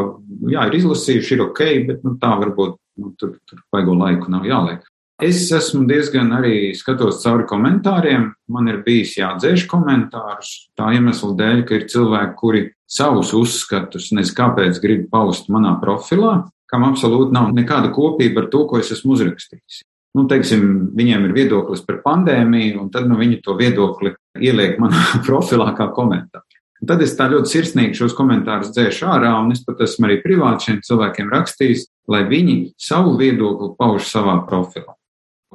jā, 0.51 0.65
ir 0.67 0.79
izlasījuši, 0.81 1.37
ir 1.37 1.45
ok, 1.45 1.61
bet 1.87 2.01
nu, 2.03 2.17
tā 2.19 2.33
varbūt 2.41 2.73
nu, 2.99 3.13
tur, 3.21 3.37
tur 3.47 3.61
vaigo 3.71 3.95
laiku 3.95 4.33
nav 4.35 4.49
jāliek. 4.49 4.89
Es 5.23 5.45
esmu 5.55 5.85
diezgan 5.87 6.33
arī 6.35 6.73
skatos 6.75 7.21
cauri 7.23 7.45
komentāriem. 7.47 8.31
Man 8.51 8.71
ir 8.73 8.81
bijis 8.83 9.13
jādzēš 9.19 9.67
komentārus 9.71 10.55
tā 10.81 10.89
iemesla 10.97 11.37
dēļ, 11.39 11.63
ka 11.69 11.77
ir 11.77 11.87
cilvēki, 11.93 12.35
kuri 12.41 12.65
savus 12.91 13.31
uzskatus, 13.37 14.09
nezinu, 14.17 14.39
kāpēc 14.41 14.83
grib 14.83 15.07
paust 15.13 15.53
manā 15.53 15.77
profilā, 15.85 16.41
kam 16.73 16.89
absolūti 16.89 17.37
nav 17.37 17.53
nekāda 17.55 17.93
kopība 17.95 18.47
ar 18.47 18.51
to, 18.51 18.65
ko 18.67 18.81
es 18.81 18.91
esmu 18.97 19.15
uzrakstījis 19.15 19.85
nu, 20.17 20.27
teiksim, 20.31 20.63
viņiem 20.97 21.29
ir 21.29 21.35
viedoklis 21.37 21.83
par 21.87 22.01
pandēmiju, 22.05 22.85
un 22.85 22.89
tad 22.95 23.09
nu, 23.11 23.19
viņi 23.21 23.41
to 23.45 23.57
viedokli 23.59 24.15
ieliek 24.41 24.81
manā 24.83 25.03
profilā 25.27 25.73
kā 25.79 25.91
komentāru. 25.97 26.47
Un 26.81 26.89
tad 26.89 27.03
es 27.05 27.13
tā 27.13 27.27
ļoti 27.29 27.51
sirsnīgi 27.51 27.99
šos 27.99 28.15
komentārus 28.17 28.71
dzēšu 28.73 29.05
ārā, 29.13 29.35
un 29.43 29.53
es 29.53 29.61
pat 29.67 29.83
esmu 29.85 30.09
arī 30.09 30.17
privāti 30.23 30.71
šiem 30.71 30.79
cilvēkiem 30.87 31.29
rakstījis, 31.35 31.85
lai 32.09 32.23
viņi 32.29 32.57
savu 32.81 33.19
viedokli 33.21 33.75
pauž 33.77 34.09
savā 34.09 34.39
profilā. 34.49 34.97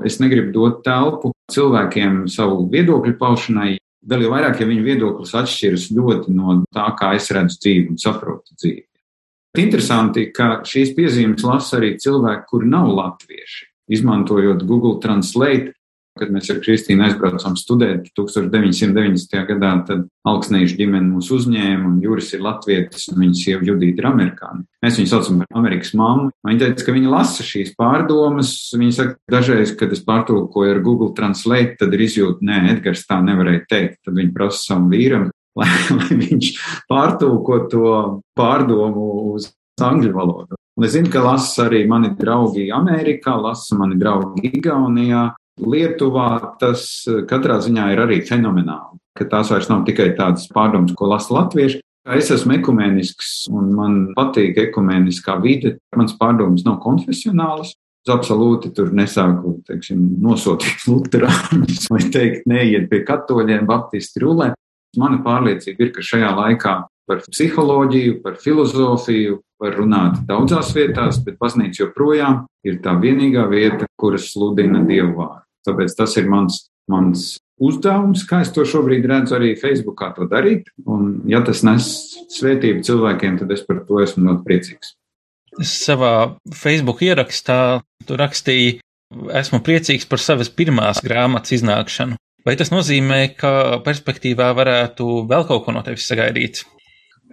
Es 0.06 0.20
negribu 0.22 0.54
dot 0.54 0.84
telpu 0.86 1.32
cilvēkiem 1.50 2.26
savu 2.30 2.68
viedokļu 2.70 3.16
paušanai, 3.18 3.72
vēl 4.06 4.26
jau 4.28 4.34
vairāk, 4.36 4.62
ja 4.62 4.70
viņu 4.70 4.86
viedoklis 4.86 5.34
atšķiras 5.40 5.88
ļoti 5.98 6.36
no 6.36 6.60
tā, 6.76 6.92
kā 7.00 7.16
es 7.18 7.32
redzu 7.34 7.58
dzīvi 7.64 7.96
un 7.96 8.02
saprotu 8.02 8.54
dzīvi. 8.60 8.84
Interesanti, 9.66 10.28
ka 10.36 10.60
šīs 10.68 10.92
piezīmes 10.98 11.46
lasa 11.48 11.80
arī 11.80 11.96
cilvēki, 12.04 12.46
kuri 12.52 12.70
nav 12.70 12.92
latvieši 12.92 13.72
izmantojot 13.92 14.64
Google 14.68 15.00
Translate. 15.04 15.74
Kad 16.16 16.30
mēs 16.32 16.48
ar 16.48 16.62
Kristīnu 16.64 17.04
aizbraucām 17.04 17.58
studēt 17.60 18.06
1990. 18.16 19.34
gadā, 19.50 19.72
tad 19.84 20.06
Alksnīšu 20.24 20.78
ģimene 20.80 21.10
mūs 21.10 21.28
uzņēma, 21.36 21.90
un 21.90 21.98
Juris 22.00 22.30
ir 22.38 22.46
latvietis, 22.46 23.10
un 23.12 23.20
viņas 23.20 23.42
sieva 23.44 23.68
Judīta 23.68 24.00
ir 24.00 24.08
amerikāni. 24.08 24.64
Mēs 24.86 25.02
viņu 25.02 25.12
saucam 25.12 25.42
par 25.42 25.60
Amerikas 25.60 25.92
mammu. 26.00 26.30
Viņa 26.48 26.62
teica, 26.62 26.88
ka 26.88 26.96
viņa 26.96 27.12
lasa 27.12 27.44
šīs 27.44 27.76
pārdomas. 27.76 28.54
Viņa 28.80 28.96
saka, 28.96 29.18
dažreiz, 29.36 29.76
kad 29.76 29.92
es 29.92 30.06
pārtulkoju 30.08 30.78
ar 30.78 30.80
Google 30.88 31.12
Translate, 31.20 31.76
tad 31.84 32.00
ir 32.00 32.08
izjūta, 32.08 32.48
nē, 32.48 32.64
Edgars 32.78 33.04
tā 33.10 33.20
nevarēja 33.20 33.68
teikt. 33.76 34.06
Tad 34.08 34.16
viņa 34.16 34.36
prasa 34.40 34.64
savam 34.70 34.88
vīram, 34.96 35.28
lai, 35.60 35.68
lai 36.00 36.22
viņš 36.24 36.54
pārtulko 36.88 37.66
to 37.76 37.98
pārdomu 38.40 39.34
uz 39.36 39.52
angļu 39.84 40.16
valodu. 40.16 40.56
Un 40.76 40.84
es 40.84 40.92
zinu, 40.92 41.08
ka 41.08 41.22
lasa 41.24 41.70
arī 41.70 41.86
mani 41.88 42.10
draugi 42.20 42.68
Amerikā, 42.76 43.38
lasa 43.40 43.78
mani 43.80 43.96
draugi 44.00 44.50
Igaunijā, 44.50 45.30
Lietuvā. 45.64 46.30
Tas 46.60 46.84
eh, 47.08 47.22
katrā 47.30 47.62
ziņā 47.64 47.88
ir 47.94 48.02
arī 48.04 48.20
fenomenāli, 48.28 49.00
ka 49.16 49.28
tās 49.32 49.54
vairs 49.54 49.70
nav 49.72 49.86
tikai 49.88 50.10
tādas 50.18 50.50
pārdomas, 50.52 50.92
ko 50.98 51.08
lasa 51.14 51.38
latvieši. 51.38 51.80
Es 52.16 52.28
esmu 52.30 52.60
ekumenisks 52.60 53.48
un 53.50 53.72
man 53.74 53.96
patīk 54.18 54.60
ekumeniskā 54.68 55.40
vide. 55.42 55.78
Mans 55.98 56.14
pārdomas 56.20 56.66
nav 56.68 56.82
konfesionālas. 56.84 57.72
Es 58.06 58.12
absolūti 58.14 58.70
tur 58.76 58.92
nesāku 58.94 59.56
teiksim, 59.66 60.04
nosodīt 60.22 60.84
luterāņus 60.92 61.88
vai 61.90 62.02
teikt, 62.14 62.44
neiet 62.52 62.92
pie 62.92 63.00
katoļiem, 63.08 63.64
baptisti 63.66 64.22
rulē. 64.22 64.52
Mana 65.00 65.24
pārliecība 65.24 65.88
ir, 65.88 65.96
ka 65.96 66.04
šajā 66.06 66.36
laikā 66.36 66.76
par 67.10 67.24
psiholoģiju, 67.26 68.20
par 68.24 68.38
filozofiju, 68.42 69.40
var 69.62 69.78
runāt 69.80 70.20
daudzās 70.28 70.74
vietās, 70.76 71.22
bet 71.24 71.40
baznīca 71.42 71.86
joprojām 71.86 72.44
ir 72.68 72.82
tā 72.84 72.96
vienīgā 73.00 73.46
vieta, 73.52 73.88
kuras 74.00 74.32
sludina 74.34 74.84
Dievu 74.88 75.16
vārdu. 75.20 75.46
Tāpēc 75.66 75.96
tas 75.98 76.16
ir 76.20 76.28
mans, 76.30 76.66
mans 76.92 77.36
uzdevums, 77.62 78.26
kā 78.28 78.42
es 78.44 78.52
to 78.54 78.66
šobrīd 78.68 79.08
redzu 79.10 79.38
arī 79.38 79.54
Facebookā 79.60 80.12
to 80.18 80.28
darīt. 80.30 80.70
Un, 80.86 81.22
ja 81.30 81.42
tas 81.46 81.64
nes 81.66 81.88
svētību 82.36 82.84
cilvēkiem, 82.86 83.40
tad 83.42 83.56
es 83.56 83.64
par 83.66 83.82
to 83.88 84.02
esmu 84.04 84.28
ļoti 84.28 84.46
priecīgs. 84.48 84.94
Savā 85.64 86.36
Facebook 86.52 87.02
ierakstā 87.06 87.80
tu 88.06 88.20
rakstīji, 88.20 88.82
esmu 89.40 89.62
priecīgs 89.64 90.08
par 90.10 90.20
savas 90.20 90.52
pirmās 90.52 91.00
grāmatas 91.06 91.56
iznākšanu. 91.62 92.20
Vai 92.46 92.54
tas 92.60 92.70
nozīmē, 92.70 93.22
ka 93.40 93.82
perspektīvā 93.86 94.52
varētu 94.54 95.24
vēl 95.30 95.48
kaut 95.48 95.64
ko 95.66 95.74
no 95.74 95.82
tevis 95.86 96.06
sagaidīt? 96.12 96.62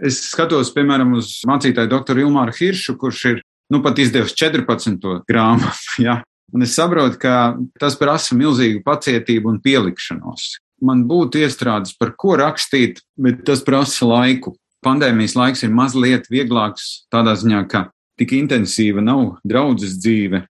Es 0.03 0.19
skatos, 0.33 0.73
piemēram, 0.75 1.15
uz 1.15 1.37
mācītāju 1.47 1.91
doktoru 1.93 2.25
Ilmāru 2.25 2.55
Hiršu, 2.57 2.97
kurš 2.99 3.25
ir 3.31 3.43
nu 3.71 3.79
pat 3.85 4.01
izdevusi 4.03 4.39
14. 4.41 5.23
grāmatu. 5.29 5.97
Ja? 6.03 6.21
Un 6.53 6.67
es 6.67 6.75
saprotu, 6.77 7.17
ka 7.23 7.55
tas 7.81 7.95
prasa 7.97 8.37
milzīgu 8.37 8.83
pacietību 8.85 9.49
un 9.49 9.61
pielikšanos. 9.65 10.59
Man 10.85 11.07
būtu 11.09 11.41
iestrādes, 11.41 11.95
par 11.97 12.13
ko 12.19 12.35
rakstīt, 12.37 13.01
bet 13.17 13.41
tas 13.47 13.63
prasa 13.65 14.05
laiku. 14.05 14.57
Pandēmijas 14.85 15.37
laiks 15.39 15.63
ir 15.63 15.73
mazliet 15.73 16.27
vieglāks 16.29 17.07
tādā 17.13 17.33
ziņā, 17.39 17.63
ka 17.71 17.87
tik 18.21 18.35
intensīva 18.37 19.01
nav 19.01 19.39
draudzes 19.47 19.95
dzīve, 20.03 20.43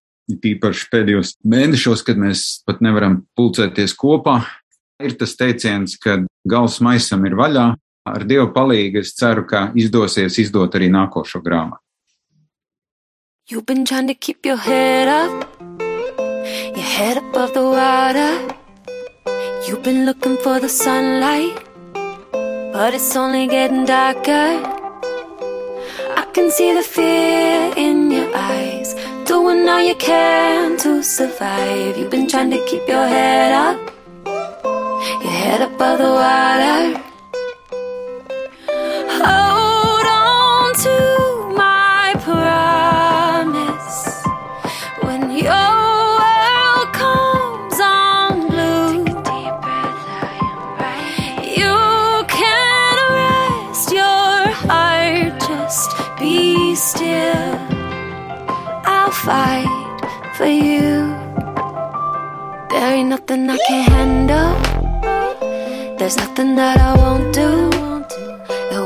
tīpaši 0.42 0.88
pēdējos 0.90 1.36
mēnešos, 1.44 2.02
kad 2.06 2.18
mēs 2.18 2.64
pat 2.66 2.80
nevaram 2.82 3.20
pulcēties 3.38 3.94
kopā. 3.98 4.40
Ir 5.02 5.14
tas 5.20 5.36
teiciens, 5.38 5.98
ka 6.00 6.22
gals 6.48 6.80
maisam 6.82 7.26
ir 7.28 7.36
vaļā. 7.38 7.68
Ar 8.02 8.24
Dievu 8.26 8.48
palīdzību 8.54 8.98
es 8.98 9.12
ceru, 9.14 9.44
ka 9.46 9.58
izdosies 9.78 10.38
izdot 10.42 10.74
arī 10.74 10.88
nākošo 10.90 11.38
grāmatu. 11.44 11.78
You've 13.48 13.66
been 13.66 13.84
trying 13.84 14.08
to 14.08 14.14
keep 14.14 14.44
your 14.46 14.56
head 14.56 15.06
up, 15.06 15.60
your 15.78 16.88
head 16.96 17.18
above 17.18 17.52
the 17.54 17.62
water. 17.62 18.32
You've 19.68 19.84
been 19.84 20.04
looking 20.04 20.36
for 20.38 20.58
the 20.58 20.68
sunlight, 20.68 21.62
but 22.72 22.94
it's 22.94 23.14
only 23.14 23.46
getting 23.46 23.84
darker. 23.84 24.48
I 26.16 26.24
can 26.32 26.50
see 26.50 26.72
the 26.72 26.82
fear 26.82 27.72
in 27.76 28.10
your 28.10 28.28
eyes, 28.34 28.94
doing 29.26 29.68
all 29.68 29.80
you 29.80 29.94
can 29.94 30.76
to 30.78 31.04
survive. 31.04 31.96
You've 31.96 32.10
been 32.10 32.26
trying 32.26 32.50
to 32.50 32.64
keep 32.66 32.88
your 32.88 33.06
head 33.06 33.52
up, 33.52 33.78
your 34.26 35.36
head 35.44 35.62
above 35.62 35.98
the 35.98 36.12
water. 36.18 37.11
Hold 39.24 40.06
on 40.06 40.74
to 40.86 40.96
my 41.56 42.14
promise 42.26 44.00
when 45.02 45.22
your 45.30 45.70
world 46.20 46.88
comes. 46.92 47.78
You 51.58 52.24
can 52.28 52.96
rest 53.20 53.92
your 53.92 54.52
heart, 54.66 55.40
just 55.40 55.90
be 56.18 56.74
still. 56.74 57.54
I'll 58.84 59.10
fight 59.10 59.68
for 60.36 60.46
you. 60.46 61.14
There 62.70 62.94
ain't 62.94 63.10
nothing 63.10 63.50
I 63.50 63.58
can't 63.68 63.92
handle. 63.92 64.52
There's 65.98 66.16
nothing 66.16 66.56
that 66.56 66.78
I 66.80 66.96
won't 66.96 67.32
do. 67.34 67.81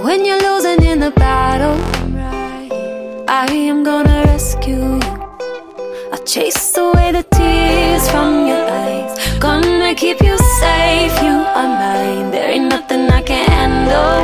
When 0.06 0.24
you're 0.24 0.40
losing 0.40 0.84
in 0.84 1.00
the 1.00 1.10
battle, 1.10 1.76
I 3.26 3.46
am 3.50 3.82
gonna 3.82 4.22
rescue 4.26 5.00
you. 5.02 5.16
I'll 6.12 6.24
chase 6.24 6.78
away 6.78 7.10
the 7.10 7.24
tears 7.36 8.08
from 8.12 8.46
your 8.46 8.64
eyes. 8.84 9.12
Gonna 9.40 9.96
keep 9.96 10.22
you 10.22 10.38
safe, 10.62 11.16
you 11.26 11.36
are 11.58 11.70
mine. 11.82 12.30
There 12.30 12.48
ain't 12.48 12.68
nothing 12.68 13.10
I 13.10 13.20
can't 13.20 13.50
handle. 13.50 14.22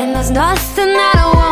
And 0.00 0.14
there's 0.14 0.30
nothing 0.30 0.92
that 1.00 1.14
I 1.16 1.24
won't 1.32 1.43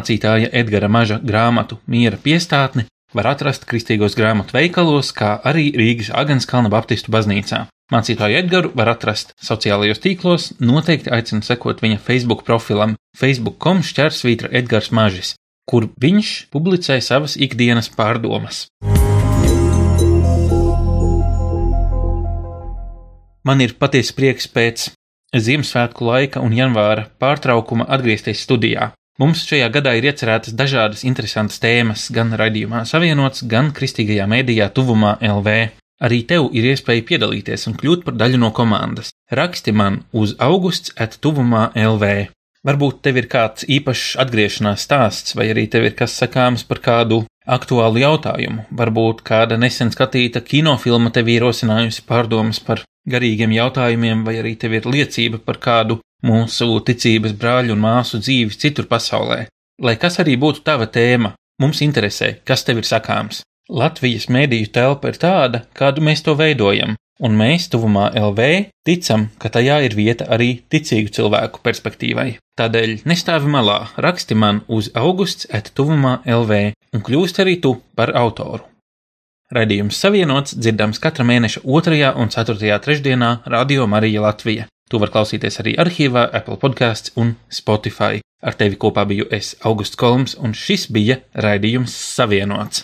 Mācītāja 0.00 0.48
Edgara 0.56 0.88
Maža 0.88 1.18
grāmatu 1.20 1.76
Miera 1.84 2.16
piestātne 2.16 2.86
var 3.12 3.26
atrast 3.34 3.66
kristīgos 3.68 4.14
grāmatu 4.16 4.54
veikalos, 4.56 5.10
kā 5.12 5.34
arī 5.44 5.66
Rīgas 5.76 6.08
Agenskalna 6.16 6.70
Baptistu 6.72 7.12
baznīcā. 7.12 7.66
Mācītāju 7.92 8.38
Edgaru 8.38 8.70
var 8.80 8.88
atrast 8.94 9.34
sociālajos 9.44 10.00
tīklos, 10.00 10.46
noteikti 10.56 11.12
aicinu 11.12 11.44
sekot 11.44 11.82
viņa 11.84 11.98
Facebook 12.06 12.46
profilam 12.46 12.94
facebook.com 13.20 13.82
šķērsvītra 13.84 14.48
Edgars 14.62 14.88
Mažis, 14.88 15.34
kur 15.68 15.90
viņš 16.00 16.30
publicē 16.54 16.96
savas 17.04 17.36
ikdienas 17.36 17.90
pārdomas. 17.92 18.70
Man 23.44 23.60
ir 23.60 23.76
patiesi 23.76 24.16
prieks 24.16 24.48
pēc 24.48 24.88
Ziemassvētku 25.36 26.08
laika 26.08 26.40
un 26.40 26.56
janvāra 26.56 27.04
pārtraukuma 27.20 27.84
atgriezties 27.92 28.40
studijā. 28.46 28.94
Mums 29.20 29.42
šajā 29.44 29.66
gadā 29.68 29.92
ir 29.98 30.06
iecerētas 30.08 30.54
dažādas 30.56 31.02
interesantas 31.04 31.60
tēmas, 31.60 32.06
gan 32.16 32.32
raidījumā 32.40 32.86
savienots, 32.88 33.42
gan 33.44 33.68
kristīgajā 33.76 34.24
mēdījā 34.32 34.70
tuvumā 34.72 35.18
LV. 35.20 35.56
Arī 36.00 36.22
tev 36.24 36.46
ir 36.56 36.70
iespēja 36.70 37.04
piedalīties 37.10 37.68
un 37.68 37.76
kļūt 37.76 38.06
par 38.06 38.16
daļu 38.16 38.40
no 38.40 38.48
komandas. 38.56 39.12
Raksti 39.28 39.76
man 39.76 40.00
uz 40.16 40.32
augusts 40.40 40.94
at 40.96 41.18
tuvumā 41.20 41.66
LV. 41.76 42.30
Varbūt 42.64 43.04
tev 43.04 43.20
ir 43.20 43.28
kāds 43.28 43.68
īpašs 43.68 44.16
atgriešanās 44.24 44.88
stāsts, 44.88 45.36
vai 45.36 45.50
arī 45.52 45.66
tev 45.68 45.84
ir 45.90 45.98
kas 46.00 46.16
sakāms 46.16 46.64
par 46.64 46.80
kādu 46.80 47.26
aktuālu 47.44 48.00
jautājumu. 48.00 48.70
Varbūt 48.72 49.20
kāda 49.20 49.60
nesen 49.60 49.92
skatīta 49.92 50.40
kinofilma 50.40 51.12
tev 51.12 51.28
ir 51.28 51.44
rosinājusi 51.44 52.08
pārdomas 52.08 52.64
par 52.64 52.86
garīgiem 53.04 53.52
jautājumiem, 53.52 54.24
vai 54.24 54.40
arī 54.40 54.56
tev 54.56 54.80
ir 54.80 54.88
liecība 54.88 55.44
par 55.44 55.60
kādu 55.60 56.00
mūsu 56.26 56.80
ticības 56.86 57.36
brāļu 57.40 57.76
un 57.76 57.84
māsu 57.84 58.20
dzīvi 58.22 58.58
citur 58.62 58.88
pasaulē. 58.90 59.46
Lai 59.80 59.96
kas 59.96 60.20
arī 60.22 60.36
būtu 60.40 60.64
tava 60.64 60.86
tēma, 60.86 61.34
mums 61.62 61.80
interesē, 61.84 62.34
kas 62.44 62.64
tev 62.64 62.82
ir 62.82 62.88
sakāms. 62.88 63.42
Latvijas 63.70 64.26
mēdīju 64.32 64.72
telpa 64.74 65.12
ir 65.12 65.20
tāda, 65.22 65.62
kādu 65.78 66.02
mēs 66.02 66.24
to 66.26 66.34
veidojam, 66.34 66.96
un 67.22 67.36
mēs 67.38 67.68
tuvumā 67.70 68.08
LV 68.18 68.48
ticam, 68.88 69.28
ka 69.38 69.52
tajā 69.52 69.78
ir 69.86 69.94
vieta 69.94 70.26
arī 70.34 70.50
ticīgu 70.72 71.12
cilvēku 71.16 71.62
perspektīvai. 71.64 72.32
Tādēļ 72.58 72.96
nestāvi 73.08 73.52
malā, 73.52 73.78
raksti 73.96 74.36
man 74.36 74.64
uz 74.68 74.90
augusts 74.98 75.46
at 75.54 75.70
tuvumā 75.76 76.18
LV 76.26 76.60
un 76.96 77.06
kļūst 77.06 77.40
arī 77.44 77.60
tu 77.62 77.76
par 77.96 78.12
autoru. 78.18 78.66
Raidījums 79.50 79.98
savienots 79.98 80.54
dzirdams 80.54 81.00
katra 81.02 81.24
mēneša 81.26 81.64
2. 81.64 82.12
un 82.22 82.28
4. 82.30 82.76
trešdienā 82.84 83.30
Radio 83.50 83.86
Marija 83.90 84.22
Latvija. 84.22 84.68
To 84.90 84.98
var 84.98 85.12
klausīties 85.14 85.60
arī 85.62 85.76
arhīvā, 85.78 86.24
Apple 86.34 86.58
podkāsts 86.58 87.12
un 87.20 87.36
Spotify. 87.46 88.18
Ar 88.42 88.56
tevi 88.58 88.74
kopā 88.80 89.04
biju 89.06 89.28
es, 89.30 89.52
Augusts 89.62 89.98
Kolms, 90.00 90.34
un 90.34 90.50
šis 90.56 90.88
bija 90.90 91.20
raidījums 91.38 91.94
savienots. 91.94 92.82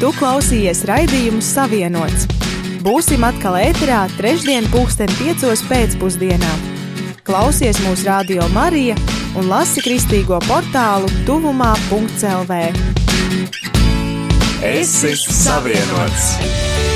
Tu 0.00 0.10
klausījies 0.16 0.82
raidījumu 0.88 1.42
Savienots. 1.44 2.26
Būsim 2.84 3.24
atkal 3.28 3.58
ēterā 3.60 4.06
trešdien, 4.16 4.68
pulksten 4.72 5.12
piecos 5.18 5.60
pēcpusdienā. 5.68 6.52
Klausies 7.24 7.80
mūsu 7.84 8.08
radio 8.08 8.48
Marija 8.56 8.96
un 9.36 9.52
lasi 9.52 9.84
kristīgo 9.84 10.40
portālu 10.48 11.12
tuvumā.lv. 11.28 12.60
Esi 14.72 15.16
savienots! 15.20 16.89